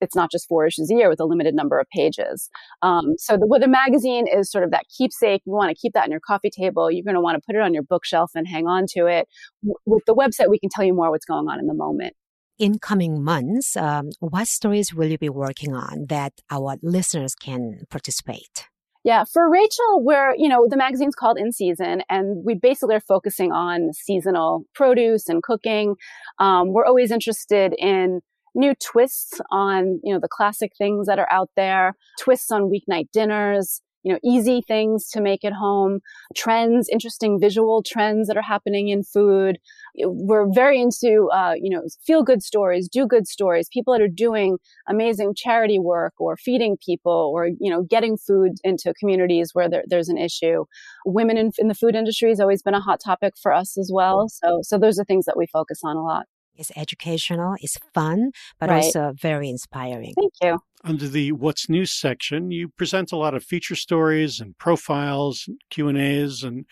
it's 0.00 0.14
not 0.14 0.30
just 0.30 0.48
four 0.48 0.66
issues 0.66 0.90
a 0.90 0.94
year 0.94 1.08
with 1.08 1.20
a 1.20 1.24
limited 1.24 1.54
number 1.54 1.78
of 1.78 1.86
pages. 1.92 2.48
Um, 2.82 3.14
so 3.16 3.36
the, 3.36 3.46
with 3.46 3.62
a 3.62 3.68
magazine 3.68 4.26
is 4.28 4.50
sort 4.50 4.64
of 4.64 4.70
that 4.70 4.84
keepsake. 4.96 5.42
You 5.44 5.52
want 5.52 5.70
to 5.70 5.80
keep 5.80 5.92
that 5.94 6.04
on 6.04 6.10
your 6.10 6.20
coffee 6.20 6.50
table. 6.50 6.90
You're 6.90 7.04
going 7.04 7.14
to 7.14 7.20
want 7.20 7.36
to 7.36 7.42
put 7.44 7.56
it 7.56 7.62
on 7.62 7.74
your 7.74 7.82
bookshelf 7.82 8.32
and 8.34 8.46
hang 8.46 8.66
on 8.66 8.84
to 8.94 9.06
it. 9.06 9.28
W- 9.62 9.76
with 9.86 10.04
the 10.06 10.14
website, 10.14 10.50
we 10.50 10.58
can 10.58 10.68
tell 10.70 10.84
you 10.84 10.94
more 10.94 11.10
what's 11.10 11.24
going 11.24 11.48
on 11.48 11.58
in 11.58 11.66
the 11.66 11.74
moment. 11.74 12.14
In 12.58 12.80
coming 12.80 13.22
months, 13.22 13.76
um, 13.76 14.10
what 14.18 14.48
stories 14.48 14.92
will 14.92 15.08
you 15.08 15.18
be 15.18 15.28
working 15.28 15.74
on 15.74 16.06
that 16.08 16.32
our 16.50 16.76
listeners 16.82 17.36
can 17.36 17.84
participate? 17.88 18.66
Yeah, 19.04 19.24
for 19.24 19.48
Rachael, 19.48 20.02
we're, 20.02 20.34
you 20.36 20.48
know, 20.48 20.66
the 20.68 20.76
magazine's 20.76 21.14
called 21.14 21.38
In 21.38 21.52
Season 21.52 22.02
and 22.10 22.44
we 22.44 22.54
basically 22.54 22.96
are 22.96 23.00
focusing 23.00 23.52
on 23.52 23.92
seasonal 23.92 24.64
produce 24.74 25.28
and 25.28 25.40
cooking. 25.40 25.94
Um, 26.40 26.72
we're 26.72 26.84
always 26.84 27.12
interested 27.12 27.74
in 27.78 28.20
new 28.56 28.74
twists 28.74 29.40
on, 29.52 30.00
you 30.02 30.12
know, 30.12 30.18
the 30.20 30.28
classic 30.28 30.72
things 30.76 31.06
that 31.06 31.20
are 31.20 31.30
out 31.30 31.50
there, 31.54 31.94
twists 32.18 32.50
on 32.50 32.70
weeknight 32.70 33.06
dinners, 33.12 33.82
you 34.08 34.14
know, 34.14 34.18
easy 34.24 34.62
things 34.66 35.10
to 35.10 35.20
make 35.20 35.44
at 35.44 35.52
home, 35.52 36.00
trends, 36.34 36.88
interesting 36.90 37.38
visual 37.38 37.82
trends 37.82 38.26
that 38.26 38.38
are 38.38 38.42
happening 38.42 38.88
in 38.88 39.02
food. 39.04 39.58
We're 39.98 40.50
very 40.50 40.80
into, 40.80 41.28
uh, 41.30 41.52
you 41.60 41.68
know, 41.68 41.82
feel 42.06 42.22
good 42.22 42.42
stories, 42.42 42.88
do 42.88 43.06
good 43.06 43.28
stories, 43.28 43.68
people 43.70 43.92
that 43.92 44.00
are 44.00 44.08
doing 44.08 44.56
amazing 44.88 45.34
charity 45.36 45.78
work 45.78 46.14
or 46.18 46.38
feeding 46.38 46.78
people 46.82 47.30
or, 47.34 47.48
you 47.48 47.70
know, 47.70 47.82
getting 47.82 48.16
food 48.16 48.52
into 48.64 48.94
communities 48.98 49.50
where 49.52 49.68
there, 49.68 49.84
there's 49.86 50.08
an 50.08 50.16
issue. 50.16 50.64
Women 51.04 51.36
in, 51.36 51.52
in 51.58 51.68
the 51.68 51.74
food 51.74 51.94
industry 51.94 52.30
has 52.30 52.40
always 52.40 52.62
been 52.62 52.74
a 52.74 52.80
hot 52.80 53.00
topic 53.04 53.34
for 53.36 53.52
us 53.52 53.76
as 53.76 53.90
well. 53.92 54.30
So, 54.30 54.60
so 54.62 54.78
those 54.78 54.98
are 54.98 55.04
things 55.04 55.26
that 55.26 55.36
we 55.36 55.46
focus 55.46 55.80
on 55.84 55.96
a 55.96 56.02
lot. 56.02 56.24
It's 56.58 56.72
educational, 56.76 57.54
it's 57.60 57.78
fun, 57.94 58.32
but 58.58 58.68
Right. 58.68 58.84
also 58.84 59.12
very 59.20 59.48
inspiring. 59.48 60.14
Thank 60.18 60.32
you. 60.42 60.58
Under 60.84 61.08
the 61.08 61.32
What's 61.32 61.68
New 61.68 61.86
section, 61.86 62.50
you 62.50 62.68
present 62.68 63.12
a 63.12 63.16
lot 63.16 63.34
of 63.34 63.44
feature 63.44 63.76
stories 63.76 64.40
and 64.40 64.58
profiles, 64.58 65.44
and 65.46 65.60
Q&As, 65.70 66.42
and 66.42 66.66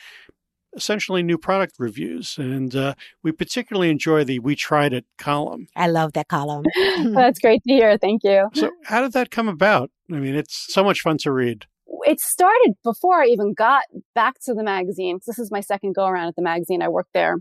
essentially 0.76 1.22
new 1.22 1.38
product 1.38 1.74
reviews. 1.78 2.36
And 2.38 2.74
uh, 2.76 2.94
we 3.22 3.32
particularly 3.32 3.90
enjoy 3.90 4.24
the 4.24 4.38
We 4.40 4.54
Tried 4.56 4.92
It 4.92 5.06
column. 5.18 5.68
I 5.74 5.88
love 5.88 6.12
that 6.14 6.28
column. 6.28 6.64
That's 7.14 7.38
great 7.40 7.62
to 7.66 7.72
hear. 7.72 7.96
Thank 7.96 8.22
you. 8.24 8.48
So 8.54 8.70
how 8.84 9.00
did 9.02 9.12
that 9.12 9.30
come 9.30 9.48
about? 9.48 9.90
I 10.12 10.16
mean, 10.16 10.34
it's 10.34 10.72
so 10.72 10.84
much 10.84 11.00
fun 11.00 11.18
to 11.18 11.32
read. 11.32 11.66
it 12.04 12.20
started 12.20 12.74
before 12.84 13.22
I 13.22 13.26
even 13.26 13.54
got 13.54 13.84
back 14.14 14.34
to 14.44 14.54
the 14.54 14.62
magazine. 14.62 15.18
This 15.26 15.38
is 15.38 15.50
my 15.50 15.60
second 15.60 15.94
go 15.94 16.06
around 16.06 16.28
at 16.28 16.36
the 16.36 16.42
magazine. 16.42 16.82
I 16.82 16.88
worked 16.88 17.12
there 17.14 17.36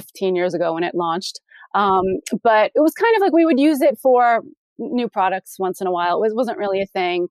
15 0.00 0.36
years 0.36 0.54
ago 0.54 0.74
when 0.74 0.84
it 0.84 0.94
launched. 0.94 1.40
Um, 1.74 2.04
but 2.42 2.70
it 2.74 2.80
was 2.80 2.92
kind 2.92 3.14
of 3.16 3.20
like 3.20 3.32
we 3.32 3.44
would 3.44 3.60
use 3.60 3.80
it 3.80 3.98
for 4.02 4.42
new 4.78 5.08
products 5.08 5.56
once 5.58 5.80
in 5.80 5.86
a 5.86 5.92
while. 5.92 6.16
It 6.16 6.20
was, 6.20 6.34
wasn't 6.34 6.58
really 6.58 6.80
a 6.80 6.86
thing. 6.86 7.28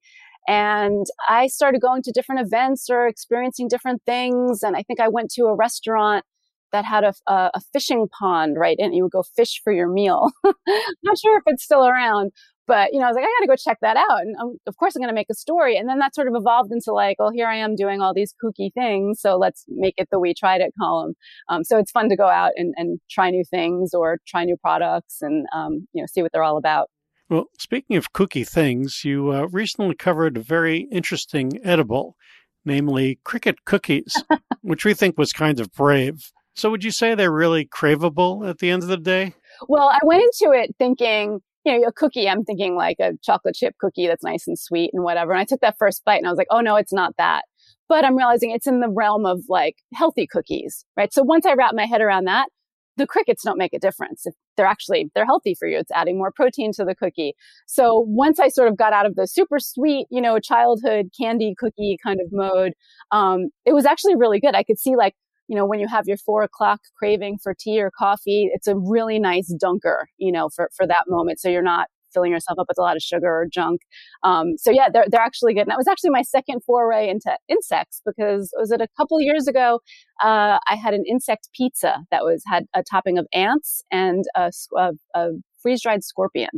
And 0.47 1.05
I 1.27 1.47
started 1.47 1.81
going 1.81 2.01
to 2.03 2.12
different 2.12 2.41
events 2.41 2.89
or 2.89 3.07
experiencing 3.07 3.67
different 3.67 4.01
things. 4.05 4.63
And 4.63 4.77
I 4.77 4.83
think 4.83 5.00
I 5.00 5.09
went 5.09 5.31
to 5.31 5.45
a 5.45 5.55
restaurant 5.55 6.24
that 6.71 6.86
had 6.86 7.03
a, 7.03 7.13
a, 7.27 7.51
a 7.55 7.62
fishing 7.74 8.07
pond, 8.17 8.57
right? 8.57 8.77
And 8.79 8.95
you 8.95 9.03
would 9.03 9.12
go 9.12 9.24
fish 9.36 9.62
for 9.63 9.74
your 9.74 9.89
meal. 9.89 10.31
Not 10.45 11.17
sure 11.17 11.38
if 11.38 11.43
it's 11.47 11.63
still 11.63 11.86
around, 11.86 12.31
but 12.67 12.93
you 12.93 13.00
know, 13.00 13.05
I 13.05 13.09
was 13.09 13.15
like, 13.15 13.24
I 13.24 13.27
got 13.27 13.41
to 13.41 13.47
go 13.47 13.55
check 13.55 13.77
that 13.81 13.97
out. 13.97 14.21
And 14.21 14.36
um, 14.38 14.57
of 14.67 14.77
course, 14.77 14.95
I'm 14.95 15.01
going 15.01 15.09
to 15.09 15.15
make 15.15 15.29
a 15.29 15.36
story. 15.36 15.77
And 15.77 15.88
then 15.89 16.00
that 16.00 16.13
sort 16.13 16.27
of 16.27 16.33
evolved 16.36 16.71
into 16.71 16.91
like, 16.91 17.17
well, 17.17 17.31
here 17.31 17.47
I 17.47 17.55
am 17.55 17.75
doing 17.75 18.01
all 18.01 18.13
these 18.13 18.33
kooky 18.43 18.74
things. 18.74 19.21
So 19.21 19.38
let's 19.38 19.65
make 19.67 19.95
it 19.97 20.09
the 20.12 20.19
We 20.19 20.33
Tried 20.33 20.62
It 20.62 20.74
column. 20.79 21.13
Um, 21.50 21.63
so 21.63 21.77
it's 21.77 21.91
fun 21.91 22.09
to 22.09 22.15
go 22.15 22.27
out 22.27 22.51
and, 22.57 22.74
and 22.77 23.00
try 23.09 23.29
new 23.29 23.43
things 23.50 23.93
or 23.93 24.19
try 24.27 24.43
new 24.43 24.57
products 24.57 25.21
and, 25.21 25.47
um, 25.55 25.88
you 25.93 26.01
know, 26.01 26.07
see 26.07 26.21
what 26.21 26.31
they're 26.31 26.43
all 26.43 26.57
about. 26.57 26.89
Well, 27.29 27.45
speaking 27.59 27.97
of 27.97 28.13
cookie 28.13 28.45
things, 28.45 29.03
you 29.03 29.31
uh, 29.31 29.47
recently 29.51 29.95
covered 29.95 30.38
a 30.38 30.41
very 30.41 30.88
interesting 30.91 31.59
edible, 31.63 32.15
namely 32.63 33.19
cricket 33.24 33.65
cookies, 33.65 34.15
which 34.62 34.86
we 34.86 34.93
think 34.93 35.17
was 35.17 35.33
kind 35.33 35.59
of 35.59 35.71
brave. 35.74 36.31
So 36.55 36.71
would 36.71 36.83
you 36.83 36.91
say 36.91 37.13
they're 37.13 37.31
really 37.31 37.65
craveable 37.65 38.50
at 38.50 38.59
the 38.59 38.71
end 38.71 38.81
of 38.81 38.89
the 38.89 38.97
day? 38.97 39.36
Well, 39.67 39.89
I 39.89 40.00
went 40.03 40.24
into 40.24 40.57
it 40.57 40.75
thinking, 40.79 41.39
you 41.67 41.77
know, 41.77 41.86
a 41.86 41.91
cookie, 41.91 42.29
I'm 42.29 42.45
thinking 42.45 42.75
like 42.75 42.95
a 43.01 43.12
chocolate 43.21 43.55
chip 43.55 43.75
cookie 43.79 44.07
that's 44.07 44.24
nice 44.24 44.47
and 44.47 44.57
sweet 44.57 44.91
and 44.93 45.03
whatever. 45.03 45.33
And 45.33 45.41
I 45.41 45.43
took 45.43 45.59
that 45.59 45.75
first 45.77 46.03
bite 46.05 46.17
and 46.17 46.25
I 46.25 46.29
was 46.29 46.38
like, 46.38 46.47
oh 46.50 46.62
no, 46.62 46.77
it's 46.77 46.93
not 46.93 47.13
that. 47.17 47.43
But 47.89 48.05
I'm 48.05 48.15
realizing 48.15 48.51
it's 48.51 48.67
in 48.67 48.79
the 48.79 48.89
realm 48.89 49.25
of 49.25 49.41
like 49.50 49.75
healthy 49.93 50.27
cookies, 50.27 50.86
right? 50.95 51.13
So 51.13 51.24
once 51.24 51.45
I 51.45 51.53
wrap 51.53 51.75
my 51.75 51.86
head 51.86 52.00
around 52.00 52.24
that, 52.25 52.47
the 52.95 53.05
crickets 53.05 53.43
don't 53.43 53.57
make 53.57 53.74
a 53.74 53.79
difference. 53.79 54.25
If 54.25 54.33
they're 54.55 54.65
actually, 54.65 55.12
they're 55.13 55.25
healthy 55.25 55.55
for 55.59 55.67
you. 55.67 55.77
It's 55.77 55.91
adding 55.91 56.17
more 56.17 56.31
protein 56.31 56.71
to 56.74 56.86
the 56.86 56.95
cookie. 56.95 57.33
So 57.67 58.05
once 58.07 58.39
I 58.39 58.47
sort 58.47 58.69
of 58.69 58.77
got 58.77 58.93
out 58.93 59.05
of 59.05 59.15
the 59.15 59.27
super 59.27 59.59
sweet, 59.59 60.07
you 60.09 60.21
know, 60.21 60.39
childhood 60.39 61.09
candy 61.19 61.53
cookie 61.57 61.97
kind 62.01 62.19
of 62.21 62.27
mode, 62.31 62.74
um, 63.12 63.50
it 63.65 63.74
was 63.74 63.86
actually 63.86 64.15
really 64.15 64.39
good. 64.39 64.55
I 64.55 64.63
could 64.63 64.79
see 64.79 64.95
like, 64.95 65.15
you 65.48 65.56
know, 65.56 65.66
when 65.66 65.80
you 65.80 65.88
have 65.88 66.06
your 66.08 66.18
four 66.18 66.44
o'clock 66.44 66.82
craving 66.98 67.38
for 67.42 67.56
tea 67.58 67.82
or 67.82 67.92
coffee, 67.98 68.50
it's 68.54 68.68
a 68.68 68.75
really 68.75 69.20
nice 69.20 69.54
dunker, 69.60 70.08
you 70.18 70.32
know, 70.32 70.50
for, 70.56 70.70
for 70.75 70.86
that 70.88 71.06
moment. 71.08 71.39
So 71.39 71.50
you're 71.50 71.62
not 71.62 71.88
filling 72.13 72.32
yourself 72.32 72.58
up 72.58 72.68
with 72.68 72.77
a 72.77 72.82
lot 72.82 72.96
of 72.96 73.01
sugar 73.01 73.27
or 73.27 73.46
junk. 73.51 73.82
Um, 74.24 74.58
so 74.58 74.72
yeah, 74.72 74.88
they're, 74.92 75.06
they're 75.10 75.22
actually 75.22 75.54
good. 75.54 75.62
And 75.62 75.72
that 75.72 75.77
was 75.77 75.88
actually 75.88 76.10
my 76.12 76.22
second 76.22 76.62
foray 76.66 77.10
into 77.10 77.38
insects 77.48 78.01
because 78.06 78.51
was 78.58 78.72
it 78.72 78.82
a 78.82 78.88
couple 78.98 79.20
years 79.22 79.48
ago? 79.48 79.80
Uh, 80.24 80.60
I 80.68 80.75
had 80.75 80.94
an 80.94 81.04
insect 81.08 81.50
pizza 81.56 81.98
that 82.12 82.24
was, 82.24 82.44
had 82.48 82.66
a 82.74 82.84
topping 82.84 83.18
of 83.18 83.27
ants 83.34 83.84
and 83.92 84.24
a, 84.36 84.51
a, 84.77 84.92
a 85.13 85.30
freeze 85.62 85.82
dried 85.82 86.04
scorpion. 86.04 86.50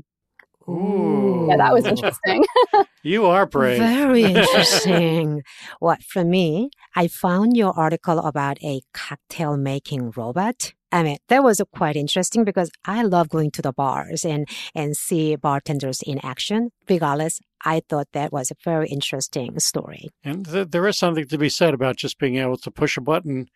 Ooh. 0.69 1.47
Yeah, 1.49 1.57
that 1.57 1.73
was 1.73 1.85
interesting. 1.85 2.45
You 3.01 3.27
are 3.27 3.45
brave. 3.45 3.79
Very 3.79 4.23
interesting. 4.35 5.43
what 5.79 6.03
for 6.03 6.25
me, 6.25 6.69
I 6.97 7.07
found 7.07 7.55
your 7.55 7.71
article 7.71 8.19
about 8.19 8.61
a 8.61 8.81
cocktail 8.93 9.55
making 9.55 10.11
robot. 10.17 10.73
I 10.91 11.03
mean, 11.03 11.17
that 11.29 11.41
was 11.43 11.61
quite 11.73 11.95
interesting 11.95 12.43
because 12.43 12.69
I 12.83 13.03
love 13.03 13.29
going 13.29 13.51
to 13.51 13.61
the 13.61 13.71
bars 13.71 14.25
and, 14.25 14.49
and 14.75 14.97
see 14.97 15.35
bartenders 15.37 16.01
in 16.01 16.19
action. 16.25 16.71
Regardless, 16.89 17.39
I 17.63 17.81
thought 17.87 18.07
that 18.13 18.33
was 18.33 18.51
a 18.51 18.55
very 18.65 18.89
interesting 18.89 19.59
story. 19.59 20.09
And 20.23 20.45
th- 20.45 20.69
there 20.71 20.87
is 20.87 20.97
something 20.97 21.27
to 21.27 21.37
be 21.37 21.49
said 21.49 21.73
about 21.73 21.95
just 21.95 22.17
being 22.17 22.37
able 22.37 22.57
to 22.57 22.71
push 22.71 22.97
a 22.97 23.01
button, 23.01 23.47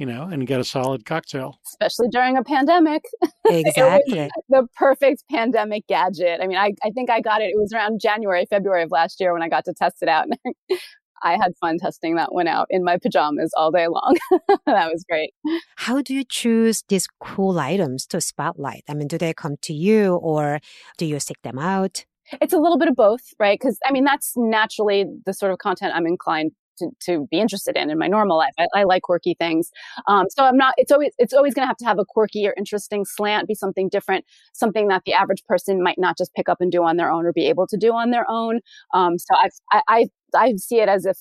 you 0.00 0.06
know, 0.06 0.22
and 0.22 0.46
get 0.46 0.58
a 0.58 0.64
solid 0.64 1.04
cocktail. 1.04 1.60
Especially 1.66 2.08
during 2.10 2.36
a 2.36 2.42
pandemic. 2.42 3.04
Exactly. 3.52 4.30
the 4.48 4.68
perfect 4.76 5.24
pandemic 5.28 5.84
gadget. 5.88 6.40
I 6.40 6.46
mean, 6.46 6.56
I, 6.56 6.70
I 6.84 6.90
think 6.90 7.10
I 7.10 7.20
got 7.20 7.40
it. 7.40 7.46
It 7.46 7.56
was 7.56 7.72
around 7.72 8.00
January, 8.00 8.46
February 8.48 8.84
of 8.84 8.92
last 8.92 9.18
year 9.18 9.32
when 9.32 9.42
I 9.42 9.48
got 9.48 9.64
to 9.64 9.74
test 9.74 9.96
it 10.02 10.08
out. 10.08 10.28
I 11.24 11.32
had 11.32 11.52
fun 11.60 11.78
testing 11.78 12.14
that 12.14 12.32
one 12.32 12.46
out 12.46 12.68
in 12.70 12.84
my 12.84 12.96
pajamas 12.96 13.50
all 13.56 13.72
day 13.72 13.88
long. 13.88 14.16
that 14.66 14.92
was 14.92 15.04
great. 15.08 15.32
How 15.76 16.00
do 16.00 16.14
you 16.14 16.22
choose 16.22 16.84
these 16.88 17.08
cool 17.18 17.58
items 17.58 18.06
to 18.08 18.20
spotlight? 18.20 18.84
I 18.88 18.94
mean, 18.94 19.08
do 19.08 19.18
they 19.18 19.34
come 19.34 19.56
to 19.62 19.74
you 19.74 20.14
or 20.14 20.60
do 20.96 21.06
you 21.06 21.18
seek 21.18 21.42
them 21.42 21.58
out? 21.58 22.04
It's 22.40 22.52
a 22.52 22.58
little 22.58 22.78
bit 22.78 22.88
of 22.88 22.94
both, 22.94 23.22
right? 23.40 23.58
Because 23.58 23.78
I 23.84 23.90
mean, 23.90 24.04
that's 24.04 24.34
naturally 24.36 25.06
the 25.26 25.34
sort 25.34 25.50
of 25.50 25.58
content 25.58 25.92
I'm 25.96 26.06
inclined 26.06 26.52
to, 26.80 26.90
to 27.06 27.26
be 27.30 27.38
interested 27.38 27.76
in 27.76 27.90
in 27.90 27.98
my 27.98 28.08
normal 28.08 28.36
life. 28.36 28.52
I, 28.58 28.66
I 28.74 28.84
like 28.84 29.02
quirky 29.02 29.34
things. 29.38 29.70
Um, 30.06 30.26
so 30.30 30.44
I'm 30.44 30.56
not, 30.56 30.74
it's 30.76 30.92
always, 30.92 31.12
it's 31.18 31.32
always 31.32 31.54
going 31.54 31.64
to 31.64 31.68
have 31.68 31.76
to 31.78 31.84
have 31.86 31.98
a 31.98 32.04
quirky 32.04 32.46
or 32.46 32.54
interesting 32.56 33.04
slant, 33.04 33.48
be 33.48 33.54
something 33.54 33.88
different, 33.88 34.24
something 34.52 34.88
that 34.88 35.02
the 35.06 35.14
average 35.14 35.44
person 35.46 35.82
might 35.82 35.98
not 35.98 36.18
just 36.18 36.34
pick 36.34 36.48
up 36.48 36.60
and 36.60 36.72
do 36.72 36.82
on 36.84 36.96
their 36.96 37.10
own 37.10 37.24
or 37.24 37.32
be 37.32 37.46
able 37.46 37.66
to 37.68 37.76
do 37.76 37.92
on 37.92 38.10
their 38.10 38.28
own. 38.28 38.60
Um, 38.92 39.18
so 39.18 39.34
I've, 39.36 39.52
I, 39.72 39.82
I, 39.88 40.06
I 40.34 40.56
see 40.56 40.80
it 40.80 40.88
as 40.88 41.06
if 41.06 41.18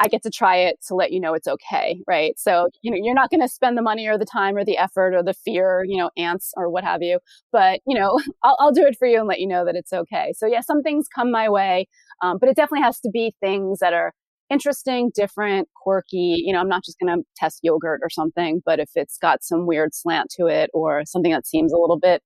I 0.00 0.08
get 0.08 0.22
to 0.22 0.30
try 0.30 0.56
it 0.56 0.78
to 0.86 0.94
let 0.94 1.10
you 1.12 1.20
know 1.20 1.34
it's 1.34 1.48
okay, 1.48 2.00
right? 2.06 2.38
So, 2.38 2.68
you 2.82 2.90
know, 2.90 2.98
you're 3.00 3.14
not 3.14 3.30
going 3.30 3.40
to 3.40 3.48
spend 3.48 3.76
the 3.76 3.82
money 3.82 4.06
or 4.06 4.16
the 4.16 4.24
time 4.24 4.56
or 4.56 4.64
the 4.64 4.76
effort 4.78 5.14
or 5.14 5.22
the 5.22 5.34
fear, 5.34 5.84
you 5.86 5.96
know, 5.98 6.10
ants 6.16 6.52
or 6.56 6.70
what 6.70 6.84
have 6.84 7.02
you. 7.02 7.18
But, 7.50 7.80
you 7.86 7.98
know, 7.98 8.20
I'll, 8.42 8.56
I'll 8.60 8.72
do 8.72 8.86
it 8.86 8.96
for 8.96 9.08
you 9.08 9.18
and 9.18 9.28
let 9.28 9.40
you 9.40 9.48
know 9.48 9.64
that 9.64 9.74
it's 9.74 9.92
okay. 9.92 10.32
So, 10.36 10.46
yeah, 10.46 10.60
some 10.60 10.82
things 10.82 11.06
come 11.12 11.30
my 11.30 11.48
way, 11.48 11.88
um, 12.22 12.38
but 12.38 12.48
it 12.48 12.56
definitely 12.56 12.84
has 12.84 13.00
to 13.00 13.10
be 13.10 13.34
things 13.40 13.80
that 13.80 13.92
are 13.92 14.12
interesting, 14.50 15.10
different, 15.14 15.68
quirky. 15.74 16.42
You 16.44 16.52
know, 16.52 16.60
I'm 16.60 16.68
not 16.68 16.84
just 16.84 16.98
going 16.98 17.16
to 17.16 17.24
test 17.36 17.60
yogurt 17.62 18.00
or 18.02 18.10
something, 18.10 18.62
but 18.64 18.78
if 18.80 18.90
it's 18.94 19.18
got 19.18 19.44
some 19.44 19.66
weird 19.66 19.94
slant 19.94 20.30
to 20.38 20.46
it 20.46 20.70
or 20.74 21.02
something 21.06 21.32
that 21.32 21.46
seems 21.46 21.72
a 21.72 21.78
little 21.78 21.98
bit 21.98 22.22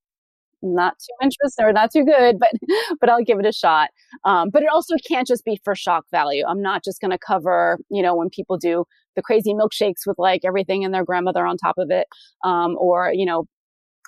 not 0.62 0.94
too 0.98 1.12
interesting 1.22 1.64
or 1.64 1.72
not 1.72 1.92
too 1.92 2.04
good, 2.04 2.38
but 2.38 2.50
but 3.00 3.10
I'll 3.10 3.24
give 3.24 3.38
it 3.38 3.46
a 3.46 3.52
shot. 3.52 3.90
Um, 4.24 4.50
but 4.50 4.62
it 4.62 4.68
also 4.72 4.94
can't 5.08 5.26
just 5.26 5.44
be 5.44 5.60
for 5.64 5.74
shock 5.74 6.04
value. 6.10 6.44
I'm 6.46 6.62
not 6.62 6.84
just 6.84 7.00
going 7.00 7.10
to 7.10 7.18
cover, 7.18 7.78
you 7.90 8.02
know, 8.02 8.14
when 8.16 8.30
people 8.30 8.56
do 8.56 8.84
the 9.16 9.22
crazy 9.22 9.52
milkshakes 9.52 10.06
with 10.06 10.18
like 10.18 10.42
everything 10.44 10.84
and 10.84 10.94
their 10.94 11.04
grandmother 11.04 11.44
on 11.44 11.56
top 11.56 11.76
of 11.78 11.90
it, 11.90 12.06
um, 12.44 12.76
or 12.78 13.12
you 13.12 13.26
know. 13.26 13.46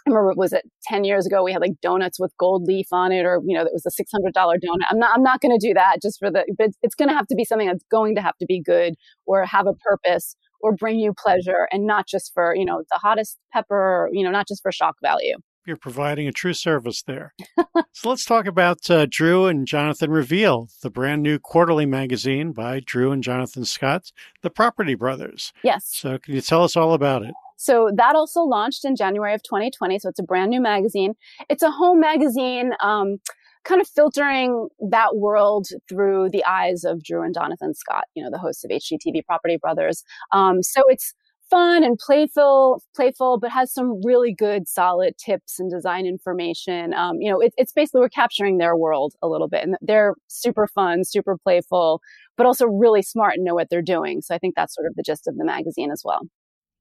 I 0.06 0.10
remember 0.10 0.34
was 0.36 0.52
it 0.52 0.64
10 0.84 1.04
years 1.04 1.26
ago 1.26 1.42
we 1.42 1.52
had 1.52 1.62
like 1.62 1.80
donuts 1.80 2.20
with 2.20 2.32
gold 2.38 2.64
leaf 2.64 2.86
on 2.92 3.10
it 3.10 3.24
or 3.24 3.40
you 3.46 3.56
know 3.56 3.64
it 3.64 3.72
was 3.72 3.86
a 3.86 3.90
$600 3.90 4.32
donut. 4.34 4.58
I'm 4.90 4.98
not 4.98 5.10
I'm 5.14 5.22
not 5.22 5.40
going 5.40 5.58
to 5.58 5.66
do 5.66 5.74
that 5.74 6.02
just 6.02 6.18
for 6.18 6.30
the 6.30 6.44
but 6.58 6.70
it's 6.82 6.94
going 6.94 7.08
to 7.08 7.14
have 7.14 7.26
to 7.28 7.34
be 7.34 7.44
something 7.44 7.66
that's 7.66 7.84
going 7.90 8.14
to 8.16 8.22
have 8.22 8.36
to 8.38 8.46
be 8.46 8.60
good 8.60 8.94
or 9.26 9.44
have 9.44 9.66
a 9.66 9.74
purpose 9.74 10.36
or 10.64 10.72
bring 10.72 10.98
you 10.98 11.12
pleasure 11.12 11.68
and 11.70 11.86
not 11.86 12.06
just 12.06 12.32
for, 12.32 12.56
you 12.56 12.64
know, 12.64 12.82
the 12.90 12.98
hottest 12.98 13.38
pepper, 13.52 13.76
or, 13.76 14.08
you 14.12 14.24
know, 14.24 14.30
not 14.30 14.48
just 14.48 14.62
for 14.62 14.72
shock 14.72 14.96
value. 15.02 15.36
You're 15.66 15.76
providing 15.76 16.26
a 16.26 16.32
true 16.32 16.54
service 16.54 17.02
there. 17.02 17.34
so 17.92 18.08
let's 18.08 18.24
talk 18.24 18.46
about 18.46 18.90
uh, 18.90 19.06
Drew 19.08 19.46
and 19.46 19.66
Jonathan 19.66 20.10
Reveal, 20.10 20.68
the 20.82 20.90
brand 20.90 21.22
new 21.22 21.38
quarterly 21.38 21.84
magazine 21.84 22.52
by 22.52 22.80
Drew 22.80 23.12
and 23.12 23.22
Jonathan 23.22 23.66
Scott, 23.66 24.10
the 24.40 24.48
Property 24.48 24.94
Brothers. 24.94 25.52
Yes. 25.62 25.84
So 25.86 26.18
can 26.18 26.34
you 26.34 26.40
tell 26.40 26.64
us 26.64 26.76
all 26.76 26.94
about 26.94 27.22
it? 27.22 27.34
So 27.64 27.90
that 27.96 28.14
also 28.14 28.42
launched 28.42 28.84
in 28.84 28.94
January 28.94 29.32
of 29.32 29.42
2020. 29.42 29.98
So 29.98 30.10
it's 30.10 30.18
a 30.18 30.22
brand 30.22 30.50
new 30.50 30.60
magazine. 30.60 31.14
It's 31.48 31.62
a 31.62 31.70
home 31.70 31.98
magazine. 31.98 32.72
Um, 32.82 33.16
kind 33.64 33.80
of 33.80 33.88
filtering 33.88 34.68
that 34.90 35.16
world 35.16 35.68
through 35.88 36.28
the 36.28 36.44
eyes 36.44 36.84
of 36.84 37.02
Drew 37.02 37.22
and 37.22 37.32
Jonathan 37.32 37.72
Scott, 37.72 38.04
you 38.14 38.22
know, 38.22 38.28
the 38.30 38.36
hosts 38.36 38.62
of 38.62 38.70
HGTV 38.70 39.24
Property 39.24 39.56
Brothers. 39.56 40.04
Um, 40.32 40.62
so 40.62 40.82
it's 40.88 41.14
fun 41.48 41.82
and 41.82 41.98
playful, 41.98 42.82
playful, 42.94 43.38
but 43.38 43.50
has 43.50 43.72
some 43.72 44.02
really 44.04 44.34
good, 44.34 44.68
solid 44.68 45.16
tips 45.16 45.58
and 45.58 45.70
design 45.70 46.04
information. 46.04 46.92
Um, 46.92 47.22
you 47.22 47.30
know, 47.30 47.40
it, 47.40 47.54
it's 47.56 47.72
basically 47.72 48.02
we're 48.02 48.10
capturing 48.10 48.58
their 48.58 48.76
world 48.76 49.14
a 49.22 49.28
little 49.28 49.48
bit, 49.48 49.62
and 49.62 49.76
they're 49.80 50.14
super 50.28 50.66
fun, 50.66 51.02
super 51.02 51.38
playful, 51.42 52.02
but 52.36 52.44
also 52.44 52.66
really 52.66 53.00
smart 53.00 53.36
and 53.36 53.44
know 53.44 53.54
what 53.54 53.68
they're 53.70 53.80
doing. 53.80 54.20
So 54.20 54.34
I 54.34 54.38
think 54.38 54.54
that's 54.54 54.74
sort 54.74 54.86
of 54.86 54.94
the 54.96 55.02
gist 55.02 55.26
of 55.26 55.38
the 55.38 55.44
magazine 55.46 55.90
as 55.90 56.02
well. 56.04 56.20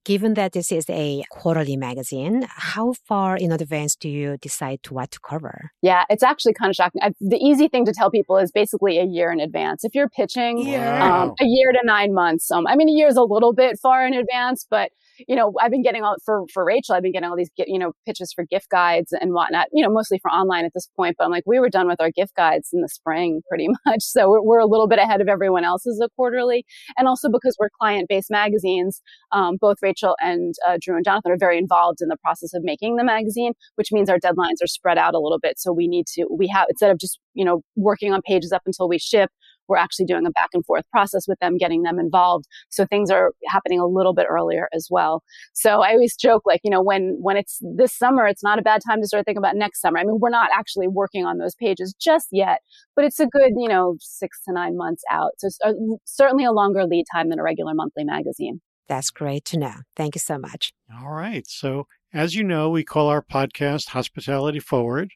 Given 0.05 0.33
that 0.33 0.51
this 0.51 0.69
is 0.69 0.86
a 0.89 1.24
quarterly 1.31 1.77
magazine, 1.77 2.45
how 2.50 2.93
far 3.07 3.38
in 3.38 3.53
advance 3.53 3.95
do 3.95 4.10
you 4.10 4.38
decide 4.41 4.83
to 4.83 4.93
what 4.93 5.12
to 5.12 5.19
cover? 5.22 5.72
Yeah, 5.81 6.03
it's 6.10 6.24
actually 6.24 6.53
kind 6.53 6.69
of 6.69 6.75
shocking. 6.75 7.01
I, 7.01 7.12
the 7.22 7.38
easy 7.38 7.69
thing 7.69 7.86
to 7.86 7.93
tell 7.93 8.12
people 8.12 8.38
is 8.38 8.51
basically 8.51 9.00
a 9.00 9.05
year 9.05 9.31
in 9.31 9.39
advance. 9.39 9.86
If 9.86 9.95
you're 9.95 10.10
pitching 10.10 10.67
yeah. 10.67 11.22
um, 11.24 11.33
a 11.39 11.45
year 11.45 11.72
to 11.72 11.79
nine 11.86 12.13
months, 12.13 12.51
um, 12.51 12.67
I 12.67 12.75
mean, 12.75 12.89
a 12.89 12.91
year 12.91 13.07
is 13.07 13.15
a 13.15 13.24
little 13.24 13.53
bit 13.53 13.79
far 13.81 14.05
in 14.05 14.13
advance, 14.13 14.67
but 14.69 14.91
you 15.27 15.36
know, 15.36 15.53
I've 15.62 15.72
been 15.72 15.83
getting 15.83 16.03
all 16.03 16.15
for 16.25 16.43
for 16.53 16.65
Rachael. 16.65 16.95
I've 16.95 17.03
been 17.03 17.13
getting 17.13 17.29
all 17.29 17.38
these 17.38 17.51
you 17.57 17.79
know 17.79 17.93
pitches 18.05 18.33
for 18.33 18.43
gift 18.43 18.69
guides 18.69 19.13
and 19.13 19.31
whatnot. 19.33 19.67
You 19.72 19.86
know, 19.86 19.93
mostly 19.93 20.19
for 20.19 20.29
online 20.31 20.65
at 20.65 20.74
this 20.74 20.89
point. 20.98 21.15
But 21.17 21.25
I'm 21.25 21.31
like, 21.31 21.43
we 21.45 21.60
were 21.60 21.69
done 21.69 21.88
with 21.88 22.01
our 22.01 22.12
gift 22.12 22.36
guides 22.36 22.69
in 22.74 22.81
the 22.81 22.89
spring, 22.89 23.41
pretty 23.48 23.67
much. 23.86 24.01
So 24.01 24.29
we're, 24.29 24.41
we're 24.41 24.60
a 24.60 24.65
little 24.65 24.88
bit 24.88 25.00
ahead 25.00 25.22
of 25.22 25.29
everyone 25.29 25.63
else 25.63 25.88
as 25.88 26.00
a 26.01 26.10
quarterly, 26.17 26.65
and 26.98 27.07
also 27.07 27.29
because 27.29 27.55
we're 27.60 27.69
client 27.79 28.10
based 28.10 28.31
magazines. 28.31 29.01
Um, 29.31 29.57
both 29.62 29.77
Rachael 29.81 29.93
and 30.22 30.56
uh, 30.68 30.78
Drew 30.82 30.96
and 30.96 31.06
Jonathan 31.06 31.32
are 31.32 31.38
very 31.38 31.58
involved 31.58 32.02
in 32.02 32.08
the 32.08 32.18
process 32.18 32.54
of 32.54 32.64
making 32.64 32.96
the 32.96 33.04
magazine, 33.04 33.54
which 33.76 33.92
means 33.92 34.10
our 34.10 34.20
deadlines 34.20 34.62
are 34.62 34.68
spread 34.68 34.98
out 34.98 35.14
a 35.14 35.20
little 35.20 35.40
bit. 35.40 35.60
So 35.60 35.72
we 35.72 35.88
need 35.88 36.08
to 36.14 36.26
we 36.30 36.48
have 36.48 36.68
instead 36.70 36.92
of 36.92 37.00
just 37.00 37.20
you 37.34 37.46
know 37.46 37.62
working 37.76 38.14
on 38.14 38.22
pages 38.22 38.52
up 38.52 38.64
until 38.66 38.88
we 38.88 39.00
ship 39.00 39.30
we're 39.68 39.78
actually 39.78 40.06
doing 40.06 40.26
a 40.26 40.32
back 40.32 40.50
and 40.54 40.66
forth 40.66 40.84
process 40.92 41.28
with 41.28 41.40
them, 41.40 41.58
getting 41.58 41.84
them 41.84 42.00
involved. 42.00 42.46
So 42.70 42.86
things 42.86 43.10
are 43.10 43.32
happening 43.48 43.80
a 43.80 43.88
little 43.88 44.14
bit 44.14 44.28
earlier 44.30 44.68
as 44.74 44.88
well. 44.90 45.24
So 45.54 45.82
I 45.82 45.92
always 45.92 46.16
joke, 46.16 46.44
like, 46.46 46.62
you 46.64 46.70
know, 46.70 46.82
when, 46.82 47.18
when 47.22 47.38
it's 47.38 47.60
this 47.62 47.98
summer, 47.98 48.28
it's 48.28 48.44
not 48.44 48.60
a 48.60 48.62
bad 48.62 48.82
time 48.88 49.02
to 49.02 49.08
start 49.08 49.26
thinking 49.26 49.40
about 49.40 49.56
next 49.56 49.82
summer. 49.82 50.00
I 50.00 50.04
mean, 50.04 50.18
we're 50.20 50.30
not 50.30 50.50
actually 50.56 50.88
working 50.88 51.26
on 51.26 51.38
those 51.38 51.56
pages 51.56 51.94
just 52.00 52.28
yet, 52.32 52.60
but 52.96 53.06
it's 53.06 53.20
a 53.20 53.28
good, 53.28 53.52
you 53.58 53.70
know, 53.70 53.96
six 54.00 54.40
to 54.46 54.54
nine 54.54 54.78
months 54.78 55.04
out. 55.10 55.32
So 55.38 55.48
it's 55.48 55.60
a, 55.64 55.74
certainly 56.06 56.46
a 56.46 56.52
longer 56.52 56.86
lead 56.86 57.06
time 57.14 57.30
than 57.30 57.40
a 57.40 57.44
regular 57.44 57.74
monthly 57.74 58.04
magazine. 58.04 58.62
That's 58.88 59.12
great 59.12 59.46
to 59.46 59.58
know. 59.58 59.74
Thank 59.96 60.16
you 60.16 60.20
so 60.20 60.38
much. 60.38 60.74
All 61.02 61.12
right. 61.12 61.48
So, 61.48 61.88
as 62.13 62.36
you 62.36 62.44
know, 62.44 62.70
we 62.70 62.84
call 62.84 63.08
our 63.08 63.22
podcast 63.22 63.90
Hospitality 63.90 64.60
Forward. 64.60 65.12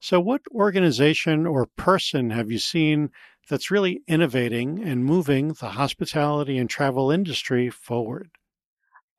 So, 0.00 0.18
what 0.18 0.40
organization 0.52 1.46
or 1.46 1.66
person 1.76 2.30
have 2.30 2.50
you 2.50 2.58
seen 2.58 3.10
that's 3.48 3.70
really 3.70 4.02
innovating 4.08 4.82
and 4.82 5.04
moving 5.04 5.48
the 5.48 5.70
hospitality 5.70 6.56
and 6.56 6.70
travel 6.70 7.10
industry 7.10 7.68
forward? 7.68 8.30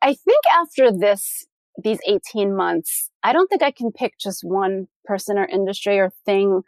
I 0.02 0.16
think 0.16 0.44
after 0.60 0.92
this, 0.92 1.46
these 1.82 2.00
18 2.08 2.56
months, 2.56 3.12
I 3.24 3.34
don't 3.34 3.48
think 3.48 3.62
I 3.62 3.72
can 3.72 3.92
pick 3.92 4.18
just 4.20 4.44
one 4.44 4.88
person 5.06 5.38
or 5.38 5.46
industry 5.46 6.00
or 6.00 6.12
thing. 6.26 6.64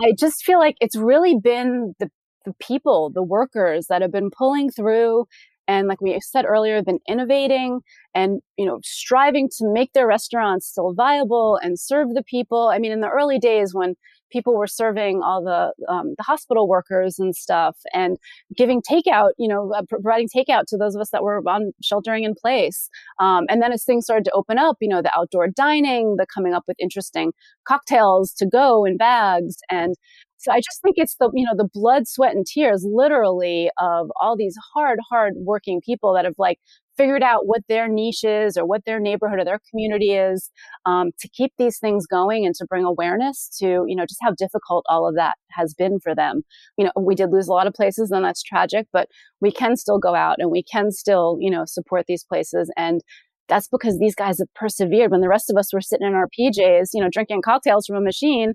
I 0.00 0.12
just 0.18 0.44
feel 0.44 0.58
like 0.58 0.76
it's 0.80 0.96
really 0.96 1.36
been 1.36 1.94
the, 1.98 2.10
the 2.44 2.52
people, 2.60 3.10
the 3.10 3.22
workers 3.22 3.86
that 3.88 4.02
have 4.02 4.12
been 4.12 4.30
pulling 4.30 4.70
through 4.70 5.26
and 5.68 5.88
like 5.88 6.00
we 6.00 6.18
said 6.20 6.44
earlier 6.44 6.82
been 6.82 7.00
innovating 7.08 7.80
and 8.14 8.40
you 8.56 8.66
know 8.66 8.80
striving 8.82 9.48
to 9.58 9.72
make 9.72 9.92
their 9.92 10.06
restaurants 10.06 10.66
still 10.66 10.94
viable 10.94 11.58
and 11.62 11.78
serve 11.78 12.14
the 12.14 12.24
people. 12.24 12.68
I 12.68 12.78
mean 12.78 12.92
in 12.92 13.00
the 13.00 13.08
early 13.08 13.38
days 13.38 13.74
when 13.74 13.94
people 14.30 14.56
were 14.56 14.66
serving 14.66 15.22
all 15.22 15.42
the 15.42 15.72
um, 15.92 16.14
the 16.16 16.22
hospital 16.22 16.68
workers 16.68 17.18
and 17.18 17.34
stuff 17.34 17.76
and 17.92 18.16
giving 18.56 18.80
takeout 18.82 19.30
you 19.38 19.48
know 19.48 19.72
uh, 19.74 19.82
providing 19.88 20.28
takeout 20.28 20.64
to 20.68 20.76
those 20.76 20.94
of 20.94 21.00
us 21.00 21.10
that 21.10 21.22
were 21.22 21.42
on 21.48 21.72
sheltering 21.82 22.24
in 22.24 22.34
place 22.34 22.88
um, 23.18 23.44
and 23.48 23.60
then 23.62 23.72
as 23.72 23.84
things 23.84 24.04
started 24.04 24.24
to 24.24 24.32
open 24.32 24.58
up 24.58 24.76
you 24.80 24.88
know 24.88 25.02
the 25.02 25.16
outdoor 25.16 25.48
dining 25.48 26.16
the 26.16 26.26
coming 26.32 26.54
up 26.54 26.64
with 26.66 26.76
interesting 26.80 27.32
cocktails 27.66 28.32
to 28.32 28.46
go 28.46 28.84
in 28.84 28.96
bags 28.96 29.56
and 29.70 29.94
so 30.40 30.50
I 30.50 30.56
just 30.58 30.80
think 30.80 30.94
it's 30.96 31.16
the, 31.20 31.30
you 31.34 31.44
know, 31.44 31.52
the 31.54 31.68
blood, 31.70 32.08
sweat, 32.08 32.34
and 32.34 32.46
tears 32.46 32.82
literally 32.90 33.70
of 33.78 34.10
all 34.18 34.36
these 34.38 34.56
hard, 34.74 34.98
hard 35.10 35.34
working 35.36 35.82
people 35.84 36.14
that 36.14 36.24
have 36.24 36.36
like 36.38 36.58
figured 36.96 37.22
out 37.22 37.46
what 37.46 37.60
their 37.68 37.88
niche 37.88 38.24
is 38.24 38.56
or 38.56 38.64
what 38.64 38.82
their 38.86 38.98
neighborhood 38.98 39.38
or 39.38 39.44
their 39.44 39.60
community 39.70 40.14
is 40.14 40.50
um, 40.86 41.10
to 41.20 41.28
keep 41.28 41.52
these 41.58 41.78
things 41.78 42.06
going 42.06 42.46
and 42.46 42.54
to 42.54 42.66
bring 42.70 42.84
awareness 42.84 43.50
to, 43.58 43.84
you 43.86 43.94
know, 43.94 44.06
just 44.06 44.20
how 44.22 44.32
difficult 44.38 44.82
all 44.88 45.06
of 45.06 45.14
that 45.14 45.34
has 45.50 45.74
been 45.74 46.00
for 46.00 46.14
them. 46.14 46.40
You 46.78 46.86
know, 46.86 46.92
we 46.98 47.14
did 47.14 47.30
lose 47.30 47.48
a 47.48 47.52
lot 47.52 47.66
of 47.66 47.74
places 47.74 48.10
and 48.10 48.24
that's 48.24 48.42
tragic, 48.42 48.86
but 48.94 49.08
we 49.42 49.52
can 49.52 49.76
still 49.76 49.98
go 49.98 50.14
out 50.14 50.36
and 50.38 50.50
we 50.50 50.62
can 50.62 50.90
still, 50.90 51.36
you 51.38 51.50
know, 51.50 51.64
support 51.66 52.06
these 52.08 52.24
places 52.24 52.72
and 52.78 53.02
that's 53.46 53.68
because 53.68 53.98
these 53.98 54.14
guys 54.14 54.38
have 54.38 54.46
persevered 54.54 55.10
when 55.10 55.20
the 55.20 55.28
rest 55.28 55.50
of 55.50 55.56
us 55.56 55.72
were 55.74 55.80
sitting 55.80 56.06
in 56.06 56.14
our 56.14 56.28
PJs, 56.38 56.90
you 56.94 57.02
know, 57.02 57.08
drinking 57.10 57.42
cocktails 57.42 57.84
from 57.84 57.96
a 57.96 58.00
machine 58.00 58.54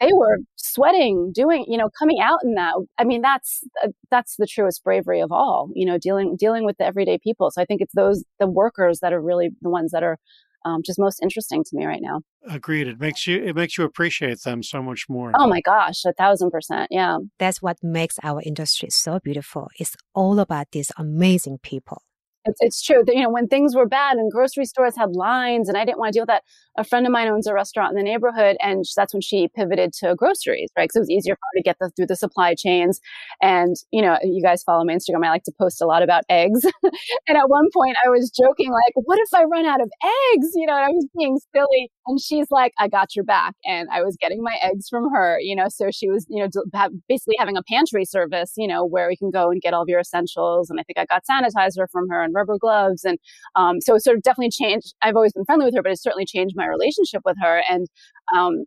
they 0.00 0.12
were 0.12 0.38
sweating 0.56 1.32
doing 1.34 1.64
you 1.68 1.78
know 1.78 1.90
coming 1.98 2.20
out 2.20 2.40
in 2.44 2.54
that. 2.54 2.74
I 2.98 3.04
mean 3.04 3.22
that's 3.22 3.62
uh, 3.82 3.88
that's 4.10 4.36
the 4.38 4.46
truest 4.46 4.82
bravery 4.84 5.20
of 5.20 5.32
all 5.32 5.70
you 5.74 5.86
know 5.86 5.98
dealing 5.98 6.36
dealing 6.38 6.64
with 6.64 6.76
the 6.78 6.84
everyday 6.84 7.18
people. 7.18 7.50
So 7.50 7.60
i 7.62 7.64
think 7.64 7.80
it's 7.80 7.94
those 7.94 8.24
the 8.38 8.48
workers 8.48 9.00
that 9.00 9.12
are 9.12 9.20
really 9.20 9.50
the 9.60 9.70
ones 9.70 9.92
that 9.92 10.02
are 10.02 10.18
um, 10.64 10.82
just 10.84 10.98
most 10.98 11.20
interesting 11.22 11.62
to 11.64 11.76
me 11.76 11.86
right 11.86 12.02
now. 12.02 12.20
Agreed. 12.48 12.88
It 12.88 13.00
makes 13.00 13.26
you 13.26 13.42
it 13.42 13.54
makes 13.54 13.78
you 13.78 13.84
appreciate 13.84 14.42
them 14.42 14.62
so 14.62 14.82
much 14.82 15.06
more. 15.08 15.32
Oh 15.34 15.46
my 15.46 15.60
gosh 15.60 16.04
a 16.04 16.12
thousand 16.12 16.50
percent 16.50 16.88
yeah. 16.90 17.18
That's 17.38 17.62
what 17.62 17.78
makes 17.82 18.16
our 18.22 18.42
industry 18.44 18.90
so 18.90 19.20
beautiful. 19.20 19.68
It's 19.78 19.96
all 20.14 20.40
about 20.40 20.68
these 20.72 20.92
amazing 20.96 21.58
people 21.62 22.02
it's, 22.48 22.58
it's 22.60 22.82
true 22.82 23.02
that, 23.06 23.14
you 23.14 23.22
know, 23.22 23.30
when 23.30 23.46
things 23.46 23.74
were 23.74 23.86
bad 23.86 24.16
and 24.16 24.30
grocery 24.30 24.64
stores 24.64 24.96
had 24.96 25.14
lines 25.14 25.68
and 25.68 25.76
I 25.76 25.84
didn't 25.84 25.98
want 25.98 26.12
to 26.12 26.16
deal 26.16 26.22
with 26.22 26.28
that, 26.28 26.44
a 26.76 26.84
friend 26.84 27.06
of 27.06 27.12
mine 27.12 27.28
owns 27.28 27.46
a 27.46 27.54
restaurant 27.54 27.90
in 27.90 27.96
the 27.96 28.02
neighborhood 28.02 28.56
and 28.60 28.84
that's 28.96 29.12
when 29.12 29.20
she 29.20 29.48
pivoted 29.48 29.92
to 30.00 30.14
groceries, 30.14 30.70
right? 30.76 30.84
Because 30.84 30.96
it 30.96 31.00
was 31.00 31.10
easier 31.10 31.34
for 31.34 31.40
her 31.52 31.58
to 31.58 31.62
get 31.62 31.76
the, 31.80 31.90
through 31.90 32.06
the 32.06 32.16
supply 32.16 32.54
chains. 32.54 33.00
And, 33.42 33.76
you 33.90 34.02
know, 34.02 34.18
you 34.22 34.42
guys 34.42 34.62
follow 34.62 34.84
my 34.84 34.94
Instagram. 34.94 35.24
I 35.24 35.30
like 35.30 35.44
to 35.44 35.52
post 35.58 35.80
a 35.82 35.86
lot 35.86 36.02
about 36.02 36.24
eggs. 36.28 36.64
and 37.28 37.36
at 37.36 37.48
one 37.48 37.68
point 37.74 37.96
I 38.04 38.08
was 38.08 38.30
joking, 38.30 38.70
like, 38.70 38.94
what 38.94 39.18
if 39.18 39.28
I 39.34 39.44
run 39.44 39.66
out 39.66 39.80
of 39.80 39.90
eggs? 40.32 40.48
You 40.54 40.66
know, 40.66 40.74
I 40.74 40.88
was 40.88 41.06
being 41.16 41.38
silly. 41.54 41.90
And 42.08 42.18
she's 42.18 42.50
like, 42.50 42.72
I 42.78 42.88
got 42.88 43.14
your 43.14 43.24
back. 43.24 43.54
And 43.66 43.86
I 43.92 44.02
was 44.02 44.16
getting 44.18 44.42
my 44.42 44.56
eggs 44.62 44.88
from 44.88 45.12
her, 45.12 45.38
you 45.40 45.54
know, 45.54 45.66
so 45.68 45.90
she 45.90 46.08
was, 46.08 46.26
you 46.30 46.42
know, 46.42 46.48
basically 47.06 47.36
having 47.38 47.56
a 47.56 47.62
pantry 47.62 48.06
service, 48.06 48.54
you 48.56 48.66
know, 48.66 48.84
where 48.84 49.08
we 49.08 49.16
can 49.16 49.30
go 49.30 49.50
and 49.50 49.60
get 49.60 49.74
all 49.74 49.82
of 49.82 49.88
your 49.90 50.00
essentials. 50.00 50.70
And 50.70 50.80
I 50.80 50.84
think 50.84 50.98
I 50.98 51.04
got 51.04 51.24
sanitizer 51.30 51.86
from 51.92 52.08
her 52.08 52.22
and 52.22 52.34
rubber 52.34 52.56
gloves. 52.58 53.04
And 53.04 53.18
um, 53.56 53.82
so 53.82 53.94
it 53.94 54.02
sort 54.02 54.16
of 54.16 54.22
definitely 54.22 54.50
changed. 54.50 54.94
I've 55.02 55.16
always 55.16 55.34
been 55.34 55.44
friendly 55.44 55.66
with 55.66 55.74
her, 55.74 55.82
but 55.82 55.92
it 55.92 56.00
certainly 56.00 56.24
changed 56.24 56.54
my 56.56 56.66
relationship 56.66 57.20
with 57.26 57.36
her. 57.42 57.62
And 57.68 57.86
um, 58.34 58.64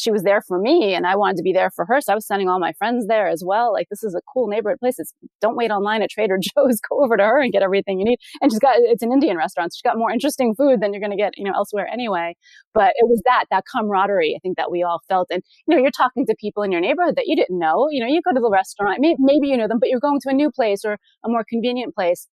she 0.00 0.10
was 0.10 0.22
there 0.22 0.42
for 0.42 0.58
me 0.58 0.94
and 0.94 1.06
I 1.06 1.16
wanted 1.16 1.36
to 1.38 1.42
be 1.42 1.52
there 1.52 1.70
for 1.70 1.84
her. 1.86 2.00
So 2.00 2.12
I 2.12 2.14
was 2.14 2.26
sending 2.26 2.48
all 2.48 2.58
my 2.58 2.72
friends 2.74 3.06
there 3.06 3.28
as 3.28 3.42
well. 3.44 3.72
Like 3.72 3.88
this 3.90 4.02
is 4.02 4.14
a 4.14 4.20
cool 4.32 4.48
neighborhood 4.48 4.78
place. 4.80 4.98
It's 4.98 5.12
don't 5.40 5.56
wait 5.56 5.70
online 5.70 6.02
at 6.02 6.10
Trader 6.10 6.38
Joe's. 6.56 6.80
Go 6.88 7.02
over 7.02 7.16
to 7.16 7.22
her 7.22 7.40
and 7.40 7.52
get 7.52 7.62
everything 7.62 7.98
you 7.98 8.04
need. 8.04 8.18
And 8.40 8.50
she's 8.50 8.58
got 8.58 8.76
it's 8.78 9.02
an 9.02 9.12
Indian 9.12 9.36
restaurant. 9.36 9.72
So 9.72 9.76
she's 9.76 9.90
got 9.90 9.98
more 9.98 10.10
interesting 10.10 10.54
food 10.54 10.80
than 10.80 10.92
you're 10.92 11.00
going 11.00 11.10
to 11.10 11.16
get, 11.16 11.36
you 11.36 11.44
know, 11.44 11.52
elsewhere 11.54 11.88
anyway. 11.92 12.36
But 12.74 12.92
it 12.96 13.08
was 13.08 13.20
that 13.24 13.44
that 13.50 13.64
camaraderie 13.72 14.34
I 14.36 14.40
think 14.40 14.56
that 14.56 14.70
we 14.70 14.82
all 14.82 15.00
felt. 15.08 15.28
And 15.30 15.42
you 15.66 15.74
know, 15.74 15.82
you're 15.82 15.90
talking 15.90 16.26
to 16.26 16.34
people 16.40 16.62
in 16.62 16.72
your 16.72 16.80
neighborhood 16.80 17.16
that 17.16 17.26
you 17.26 17.36
didn't 17.36 17.58
know. 17.58 17.88
You 17.90 18.02
know, 18.02 18.10
you 18.10 18.20
go 18.22 18.32
to 18.32 18.40
the 18.40 18.50
restaurant, 18.50 18.98
maybe, 19.00 19.16
maybe 19.18 19.48
you 19.48 19.56
know 19.56 19.68
them, 19.68 19.78
but 19.78 19.88
you're 19.88 20.00
going 20.00 20.20
to 20.20 20.30
a 20.30 20.34
new 20.34 20.50
place 20.50 20.84
or 20.84 20.98
a 21.24 21.28
more 21.28 21.44
convenient 21.48 21.94
place 21.94 22.28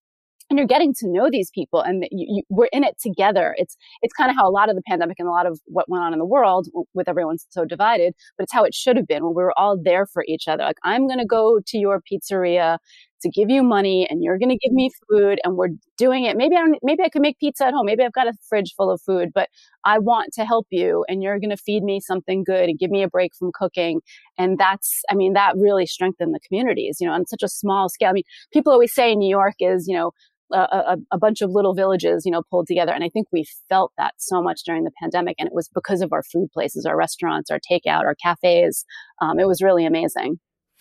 and 0.51 0.59
you're 0.59 0.69
getting 0.69 0.93
to 0.95 1.09
know 1.09 1.31
these 1.31 1.51
people 1.55 1.81
and 1.81 2.05
you, 2.11 2.27
you, 2.29 2.43
we're 2.51 2.69
in 2.73 2.85
it 2.85 2.97
together. 3.01 3.55
It's 3.57 3.77
it's 4.03 4.13
kind 4.13 4.31
of 4.31 4.37
how 4.37 4.49
a 4.49 4.51
lot 4.51 4.69
of 4.69 4.77
the 4.77 4.83
pandemic 4.83 5.17
and 5.19 5.29
a 5.29 5.31
lot 5.31 5.47
of 5.47 5.61
what 5.67 5.89
went 5.89 6.05
on 6.05 6.13
in 6.13 6.19
the 6.19 6.27
world 6.27 6.69
with 6.93 7.09
everyone 7.09 7.39
so 7.51 7.65
divided 7.65 8.15
but 8.37 8.45
it's 8.45 8.53
how 8.53 8.65
it 8.65 8.75
should 8.75 8.97
have 8.97 9.07
been 9.07 9.25
when 9.25 9.35
we 9.35 9.43
were 9.43 9.59
all 9.59 9.79
there 9.81 10.07
for 10.07 10.25
each 10.27 10.49
other. 10.49 10.65
Like 10.65 10.77
i'm 10.85 11.07
going 11.07 11.19
to 11.19 11.27
go 11.27 11.61
to 11.65 11.79
your 11.79 12.03
pizzeria 12.11 12.79
to 13.23 13.29
give 13.29 13.51
you 13.51 13.63
money 13.63 14.07
and 14.09 14.25
you're 14.25 14.39
going 14.39 14.49
to 14.49 14.57
give 14.57 14.73
me 14.73 14.91
food 15.09 15.39
and 15.45 15.57
we're 15.57 15.69
doing 15.99 16.25
it. 16.25 16.37
Maybe 16.37 16.57
i 16.57 16.67
maybe 16.83 17.03
i 17.03 17.09
could 17.09 17.23
make 17.23 17.39
pizza 17.39 17.67
at 17.67 17.75
home. 17.75 17.87
Maybe 17.87 18.03
i've 18.03 18.13
got 18.13 18.27
a 18.29 18.33
fridge 18.49 18.75
full 18.77 18.91
of 18.91 19.01
food 19.03 19.31
but 19.35 19.49
i 19.85 19.99
want 19.99 20.33
to 20.35 20.45
help 20.45 20.67
you 20.71 21.05
and 21.09 21.23
you're 21.23 21.39
going 21.39 21.51
to 21.51 21.57
feed 21.57 21.83
me 21.83 22.01
something 22.01 22.45
good 22.45 22.69
and 22.69 22.79
give 22.79 22.91
me 22.91 23.03
a 23.03 23.09
break 23.09 23.35
from 23.39 23.51
cooking. 23.55 24.01
And 24.39 24.59
that's 24.59 25.03
i 25.11 25.15
mean 25.15 25.35
that 25.35 25.55
really 25.57 25.87
strengthened 25.87 26.35
the 26.35 26.41
communities 26.41 26.99
you 27.01 27.07
know 27.07 27.13
on 27.13 27.27
such 27.27 27.43
a 27.43 27.49
small 27.49 27.89
scale. 27.89 28.11
I 28.11 28.13
mean 28.13 28.25
people 28.53 28.73
always 28.73 28.95
say 28.95 29.15
new 29.15 29.31
york 29.31 29.55
is 29.61 29.87
you 29.87 29.97
know 29.97 30.13
a, 30.57 30.97
a, 31.13 31.19
bunch 31.19 31.43
of 31.43 31.51
little 31.51 31.75
villages, 31.75 32.25
you 32.25 32.33
know, 32.33 32.43
pulled 32.51 32.67
together. 32.67 32.93
And 32.93 33.05
I 33.05 33.09
think 33.09 33.29
we 33.33 33.47
felt 33.69 33.93
that 33.99 34.15
so 34.19 34.43
much 34.43 34.63
during 34.65 34.85
the 34.85 34.91
pandemic. 35.01 35.37
And 35.39 35.47
it 35.47 35.55
was 35.55 35.69
because 35.69 36.01
of 36.01 36.13
our 36.13 36.23
food 36.23 36.51
places, 36.53 36.87
our 36.87 36.97
restaurants, 36.97 37.51
our 37.51 37.61
takeout, 37.61 38.05
our 38.05 38.15
cafes. 38.15 38.85
Um, 39.21 39.39
it 39.39 39.47
was 39.47 39.63
really 39.63 39.87
amazing. 39.87 40.39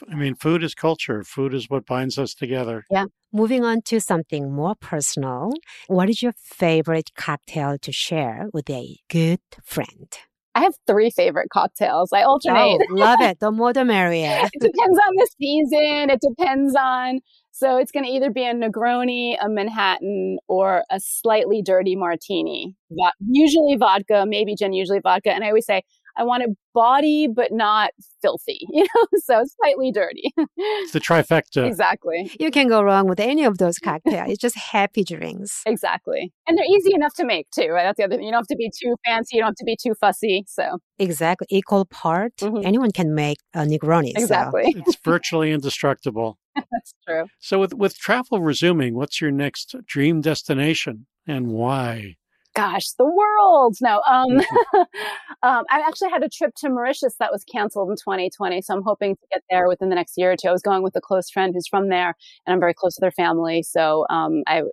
I 0.09 0.15
mean, 0.15 0.35
food 0.35 0.63
is 0.63 0.73
culture. 0.73 1.23
Food 1.23 1.53
is 1.53 1.69
what 1.69 1.85
binds 1.85 2.17
us 2.17 2.33
together. 2.33 2.85
Yeah. 2.89 3.05
Moving 3.33 3.63
on 3.65 3.81
to 3.83 3.99
something 3.99 4.51
more 4.51 4.75
personal, 4.75 5.51
what 5.87 6.09
is 6.09 6.21
your 6.21 6.33
favorite 6.37 7.11
cocktail 7.15 7.77
to 7.79 7.91
share 7.91 8.47
with 8.53 8.69
a 8.69 8.97
good 9.09 9.41
friend? 9.63 10.17
I 10.55 10.63
have 10.63 10.73
three 10.87 11.09
favorite 11.09 11.49
cocktails. 11.53 12.11
I 12.11 12.23
alternate. 12.23 12.81
Oh, 12.89 12.93
love 12.93 13.21
it. 13.21 13.37
The 13.39 13.51
more 13.51 13.71
the 13.71 13.85
merrier. 13.85 14.41
it 14.43 14.59
depends 14.59 14.99
on 15.07 15.15
the 15.15 15.29
season. 15.39 16.09
It 16.09 16.19
depends 16.21 16.75
on. 16.75 17.19
So 17.59 17.75
it's 17.75 17.91
going 17.91 18.05
to 18.05 18.09
either 18.09 18.31
be 18.31 18.45
a 18.45 18.53
Negroni, 18.53 19.35
a 19.41 19.49
Manhattan, 19.49 20.37
or 20.47 20.85
a 20.89 20.97
slightly 21.01 21.61
dirty 21.61 21.93
martini. 21.93 22.77
Usually 23.19 23.75
vodka, 23.75 24.23
maybe 24.25 24.55
gin, 24.55 24.71
usually 24.71 25.01
vodka. 25.01 25.33
And 25.33 25.43
I 25.43 25.47
always 25.47 25.65
say, 25.65 25.83
I 26.17 26.23
want 26.23 26.43
it 26.43 26.49
body, 26.73 27.27
but 27.27 27.51
not 27.51 27.91
filthy, 28.21 28.59
you 28.69 28.83
know, 28.83 29.07
so 29.17 29.43
slightly 29.61 29.91
dirty. 29.91 30.31
it's 30.57 30.93
the 30.93 30.99
trifecta. 30.99 31.65
Exactly. 31.67 32.31
You 32.39 32.49
can 32.51 32.69
go 32.69 32.81
wrong 32.81 33.07
with 33.07 33.19
any 33.19 33.43
of 33.43 33.57
those 33.57 33.77
cocktails. 33.77 34.29
it's 34.29 34.41
just 34.41 34.55
happy 34.55 35.03
drinks. 35.03 35.61
Exactly. 35.65 36.31
And 36.47 36.57
they're 36.57 36.65
easy 36.65 36.93
enough 36.93 37.13
to 37.15 37.25
make 37.25 37.49
too, 37.51 37.67
right? 37.67 37.83
That's 37.83 37.97
the 37.97 38.05
other 38.05 38.15
thing. 38.15 38.25
You 38.25 38.31
don't 38.31 38.39
have 38.39 38.47
to 38.47 38.55
be 38.55 38.71
too 38.81 38.95
fancy. 39.05 39.35
You 39.35 39.41
don't 39.41 39.49
have 39.49 39.55
to 39.55 39.65
be 39.65 39.77
too 39.81 39.93
fussy. 39.99 40.45
So 40.47 40.79
exactly. 40.97 41.47
Equal 41.49 41.85
part. 41.85 42.35
Mm-hmm. 42.37 42.65
Anyone 42.65 42.91
can 42.91 43.13
make 43.13 43.39
a 43.53 43.59
Negroni. 43.59 44.11
Exactly. 44.15 44.71
So. 44.71 44.83
it's 44.85 44.97
virtually 45.03 45.51
indestructible. 45.51 46.37
That's 46.55 46.93
true. 47.07 47.25
So 47.39 47.59
with, 47.59 47.73
with 47.73 47.97
travel 47.97 48.41
resuming, 48.41 48.95
what's 48.95 49.21
your 49.21 49.31
next 49.31 49.75
dream 49.85 50.21
destination 50.21 51.05
and 51.27 51.47
why? 51.47 52.17
gosh, 52.55 52.91
the 52.97 53.05
world. 53.05 53.77
No, 53.81 54.01
um, 54.07 54.31
mm-hmm. 54.31 54.77
um, 55.43 55.63
I 55.69 55.81
actually 55.87 56.09
had 56.09 56.23
a 56.23 56.29
trip 56.29 56.53
to 56.57 56.69
Mauritius 56.69 57.15
that 57.19 57.31
was 57.31 57.43
canceled 57.45 57.89
in 57.89 57.95
2020. 57.95 58.61
So 58.61 58.73
I'm 58.73 58.83
hoping 58.83 59.15
to 59.15 59.21
get 59.31 59.43
there 59.49 59.67
within 59.67 59.89
the 59.89 59.95
next 59.95 60.13
year 60.17 60.31
or 60.31 60.35
two. 60.35 60.49
I 60.49 60.51
was 60.51 60.61
going 60.61 60.83
with 60.83 60.95
a 60.95 61.01
close 61.01 61.29
friend 61.29 61.53
who's 61.53 61.67
from 61.67 61.89
there 61.89 62.15
and 62.45 62.53
I'm 62.53 62.59
very 62.59 62.73
close 62.73 62.95
to 62.95 63.01
their 63.01 63.11
family. 63.11 63.63
So, 63.63 64.05
um, 64.09 64.43
I 64.47 64.63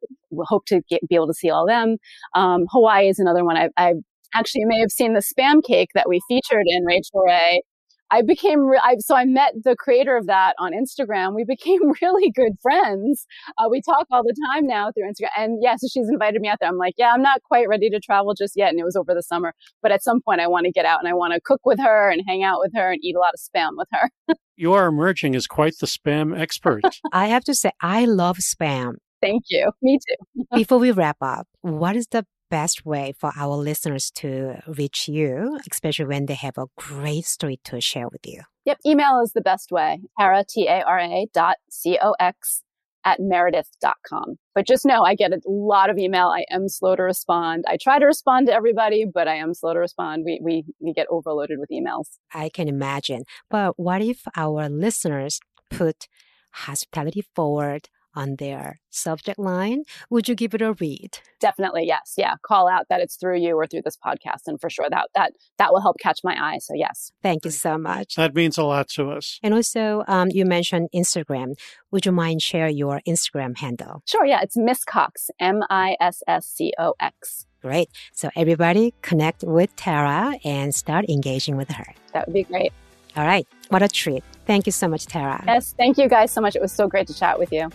hope 0.41 0.67
to 0.67 0.81
get, 0.89 1.07
be 1.09 1.15
able 1.15 1.29
to 1.29 1.35
see 1.35 1.51
all 1.51 1.67
them. 1.67 1.99
Um, 2.35 2.67
Hawaii 2.71 3.09
is 3.09 3.19
another 3.19 3.45
one. 3.45 3.57
I, 3.57 3.69
I 3.77 3.95
actually 4.35 4.65
may 4.65 4.81
have 4.81 4.91
seen 4.91 5.15
the 5.15 5.21
spam 5.21 5.62
cake 5.65 5.91
that 5.95 6.09
we 6.09 6.21
featured 6.29 6.65
in 6.67 6.85
Rachael 6.85 7.23
Ray 7.25 7.62
I 8.11 8.23
became, 8.23 8.61
re- 8.61 8.81
I, 8.83 8.97
so 8.99 9.16
I 9.16 9.25
met 9.25 9.55
the 9.64 9.77
creator 9.77 10.16
of 10.16 10.27
that 10.27 10.55
on 10.59 10.73
Instagram. 10.73 11.35
We 11.35 11.45
became 11.45 11.81
really 12.03 12.31
good 12.31 12.53
friends. 12.62 13.27
Uh, 13.59 13.69
we 13.71 13.81
talk 13.81 14.07
all 14.11 14.23
the 14.23 14.35
time 14.53 14.66
now 14.66 14.90
through 14.92 15.11
Instagram. 15.11 15.31
And 15.37 15.59
yeah, 15.62 15.77
so 15.77 15.88
she's 15.88 16.09
invited 16.09 16.40
me 16.40 16.49
out 16.49 16.59
there. 16.61 16.69
I'm 16.69 16.79
like, 16.79 16.95
yeah, 16.97 17.12
I'm 17.12 17.23
not 17.23 17.42
quite 17.42 17.69
ready 17.69 17.90
to 17.90 18.01
travel 18.01 18.35
just 18.35 18.55
yet. 18.57 18.71
And 18.71 18.79
it 18.79 18.85
was 18.85 18.97
over 18.97 19.14
the 19.14 19.23
summer. 19.23 19.55
But 19.83 19.92
at 19.92 20.03
some 20.03 20.21
point, 20.21 20.40
I 20.40 20.47
want 20.47 20.66
to 20.66 20.73
get 20.73 20.85
out 20.85 21.01
and 21.01 21.09
I 21.09 21.14
want 21.14 21.35
to 21.35 21.40
cook 21.40 21.61
with 21.64 21.79
her 21.81 22.11
and 22.11 22.23
hang 22.27 22.42
out 22.42 22.59
with 22.61 22.73
her 22.75 22.92
and 22.92 23.01
eat 23.03 23.16
a 23.16 23.19
lot 23.19 23.35
of 23.35 23.40
spam 23.40 23.71
with 23.77 23.88
her. 23.92 24.11
you 24.57 24.73
are 24.73 24.87
emerging 24.87 25.35
as 25.35 25.47
quite 25.47 25.75
the 25.79 25.87
spam 25.87 26.38
expert. 26.38 26.83
I 27.12 27.27
have 27.27 27.45
to 27.45 27.55
say, 27.55 27.73
I 27.81 28.05
love 28.05 28.38
spam. 28.38 28.95
Thank 29.23 29.45
you. 29.49 29.71
Me 29.83 29.99
too. 30.07 30.45
Before 30.55 30.79
we 30.79 30.90
wrap 30.90 31.16
up, 31.21 31.49
what 31.62 31.97
is 31.97 32.07
the 32.09 32.27
best 32.51 32.85
way 32.85 33.13
for 33.19 33.33
our 33.37 33.57
listeners 33.57 34.11
to 34.17 34.57
reach 34.67 35.09
you, 35.09 35.59
especially 35.71 36.07
when 36.07 36.27
they 36.27 36.35
have 36.35 36.59
a 36.59 36.67
great 36.77 37.25
story 37.25 37.61
to 37.65 37.81
share 37.81 38.09
with 38.09 38.27
you? 38.27 38.43
Yep, 38.65 38.79
email 38.85 39.21
is 39.23 39.33
the 39.33 39.41
best 39.41 39.71
way. 39.71 40.01
Tara, 40.19 40.45
T 40.49 40.67
A 40.69 40.83
R 40.83 40.99
A 40.99 41.27
dot 41.33 41.57
C 41.71 41.99
O 42.03 42.15
X 42.19 42.63
at 43.05 43.21
meredith.com. 43.21 44.37
But 44.55 44.67
just 44.67 44.85
know 44.85 45.05
I 45.05 45.15
get 45.15 45.33
a 45.33 45.41
lot 45.47 45.91
of 45.91 45.97
email. 45.97 46.27
I 46.27 46.45
am 46.51 46.69
slow 46.69 46.97
to 46.97 47.03
respond. 47.05 47.65
I 47.69 47.79
try 47.81 48.01
to 48.01 48.05
respond 48.05 48.49
to 48.49 48.53
everybody, 48.53 49.07
but 49.13 49.29
I 49.29 49.37
am 49.37 49.55
slow 49.55 49.73
to 49.73 49.79
respond. 49.79 50.25
We, 50.25 50.41
we, 50.43 50.65
we 50.81 50.93
get 50.93 51.07
overloaded 51.09 51.59
with 51.61 51.71
emails. 51.71 52.19
I 52.35 52.49
can 52.49 52.69
imagine. 52.69 53.23
But 53.49 53.79
what 53.79 54.03
if 54.03 54.23
our 54.37 54.69
listeners 54.69 55.39
put 55.71 56.09
hospitality 56.53 57.23
forward 57.35 57.89
on 58.17 58.37
their 58.37 58.81
subject 58.91 59.39
line, 59.39 59.85
would 60.11 60.29
you 60.29 60.35
give 60.35 60.55
it 60.55 60.63
a 60.63 60.73
read? 60.73 61.19
Definitely, 61.39 61.85
yes. 61.87 62.15
Yeah, 62.17 62.35
call 62.43 62.69
out 62.69 62.87
that 62.89 63.01
it's 63.01 63.17
through 63.17 63.39
you 63.39 63.55
or 63.55 63.67
through 63.67 63.83
this 63.85 63.97
podcast, 63.97 64.43
and 64.47 64.61
for 64.61 64.71
sure 64.71 64.87
that 64.91 65.09
that 65.15 65.33
that 65.59 65.73
will 65.73 65.81
help 65.81 65.97
catch 66.01 66.21
my 66.25 66.35
eye. 66.35 66.59
So 66.59 66.75
yes, 66.75 67.13
thank 67.23 67.45
you 67.45 67.51
so 67.51 67.79
much. 67.79 68.17
That 68.17 68.35
means 68.35 68.59
a 68.59 68.65
lot 68.65 68.89
to 68.91 69.11
us. 69.11 69.39
And 69.43 69.55
also, 69.55 70.03
um, 70.09 70.31
you 70.31 70.45
mentioned 70.45 70.89
Instagram. 70.95 71.55
Would 71.91 72.07
you 72.07 72.13
mind 72.13 72.43
share 72.43 72.69
your 72.69 73.01
Instagram 73.07 73.59
handle? 73.59 74.03
Sure. 74.07 74.25
Yeah, 74.25 74.41
it's 74.43 74.57
Miss 74.57 74.85
Cox, 74.85 75.31
M 75.39 75.63
I 75.71 75.97
S 76.01 76.23
S 76.27 76.47
C 76.47 76.73
O 76.79 76.95
X. 76.99 77.47
Great. 77.63 77.91
So 78.13 78.31
everybody 78.37 78.95
connect 79.03 79.43
with 79.43 79.75
Tara 79.77 80.39
and 80.45 80.75
start 80.75 81.05
engaging 81.09 81.57
with 81.57 81.71
her. 81.71 81.95
That 82.13 82.27
would 82.27 82.35
be 82.35 82.45
great. 82.45 82.73
All 83.17 83.25
right. 83.25 83.47
What 83.71 83.83
a 83.83 83.89
treat. 83.89 84.23
Thank 84.47 84.67
you 84.67 84.73
so 84.73 84.87
much, 84.87 85.07
Tara. 85.07 85.43
Yes, 85.47 85.75
thank 85.77 85.99
you 85.99 86.09
guys 86.09 86.31
so 86.31 86.41
much. 86.41 86.55
It 86.55 86.63
was 86.63 86.71
so 86.71 86.87
great 86.87 87.07
to 87.09 87.15
chat 87.15 87.39
with 87.39 87.51
you. 87.51 87.71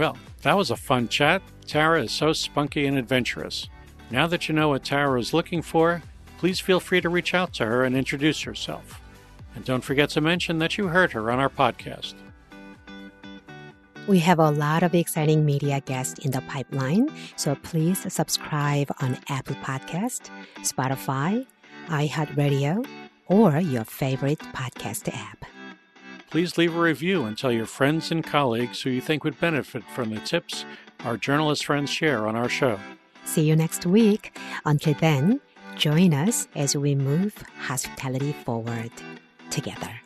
Well, 0.00 0.16
that 0.40 0.56
was 0.56 0.70
a 0.70 0.76
fun 0.76 1.08
chat. 1.08 1.42
Tara 1.66 2.04
is 2.04 2.10
so 2.10 2.32
spunky 2.32 2.86
and 2.86 2.96
adventurous. 2.96 3.68
Now 4.10 4.26
that 4.28 4.48
you 4.48 4.54
know 4.54 4.70
what 4.70 4.82
Tara 4.82 5.20
is 5.20 5.34
looking 5.34 5.60
for, 5.60 6.00
please 6.38 6.58
feel 6.58 6.80
free 6.80 7.02
to 7.02 7.10
reach 7.10 7.34
out 7.34 7.52
to 7.54 7.66
her 7.66 7.84
and 7.84 7.94
introduce 7.94 8.40
herself. 8.40 8.98
And 9.54 9.62
don't 9.62 9.84
forget 9.84 10.08
to 10.10 10.22
mention 10.22 10.58
that 10.60 10.78
you 10.78 10.86
heard 10.86 11.12
her 11.12 11.30
on 11.30 11.38
our 11.38 11.50
podcast. 11.50 12.14
We 14.08 14.20
have 14.20 14.38
a 14.38 14.48
lot 14.48 14.82
of 14.82 14.94
exciting 14.94 15.44
media 15.44 15.82
guests 15.82 16.24
in 16.24 16.30
the 16.30 16.40
pipeline, 16.48 17.10
so 17.36 17.54
please 17.56 18.10
subscribe 18.10 18.90
on 19.02 19.18
Apple 19.28 19.56
Podcast, 19.56 20.30
Spotify, 20.60 21.46
iHeartRadio, 21.88 22.86
or 23.26 23.60
your 23.60 23.84
favorite 23.84 24.38
podcast 24.38 25.14
app 25.14 25.44
please 26.30 26.56
leave 26.56 26.74
a 26.74 26.80
review 26.80 27.24
and 27.24 27.36
tell 27.36 27.52
your 27.52 27.66
friends 27.66 28.10
and 28.10 28.24
colleagues 28.24 28.82
who 28.82 28.90
you 28.90 29.00
think 29.00 29.24
would 29.24 29.38
benefit 29.40 29.82
from 29.94 30.10
the 30.10 30.20
tips 30.20 30.64
our 31.04 31.16
journalist 31.16 31.64
friends 31.64 31.90
share 31.90 32.26
on 32.26 32.36
our 32.36 32.48
show. 32.48 32.78
See 33.24 33.42
you 33.42 33.56
next 33.56 33.86
week. 33.86 34.38
Until 34.64 34.94
then, 34.94 35.40
join 35.76 36.14
us 36.14 36.48
as 36.54 36.76
we 36.76 36.94
move 36.94 37.34
hospitality 37.58 38.32
forward 38.32 38.90
together. 39.50 39.99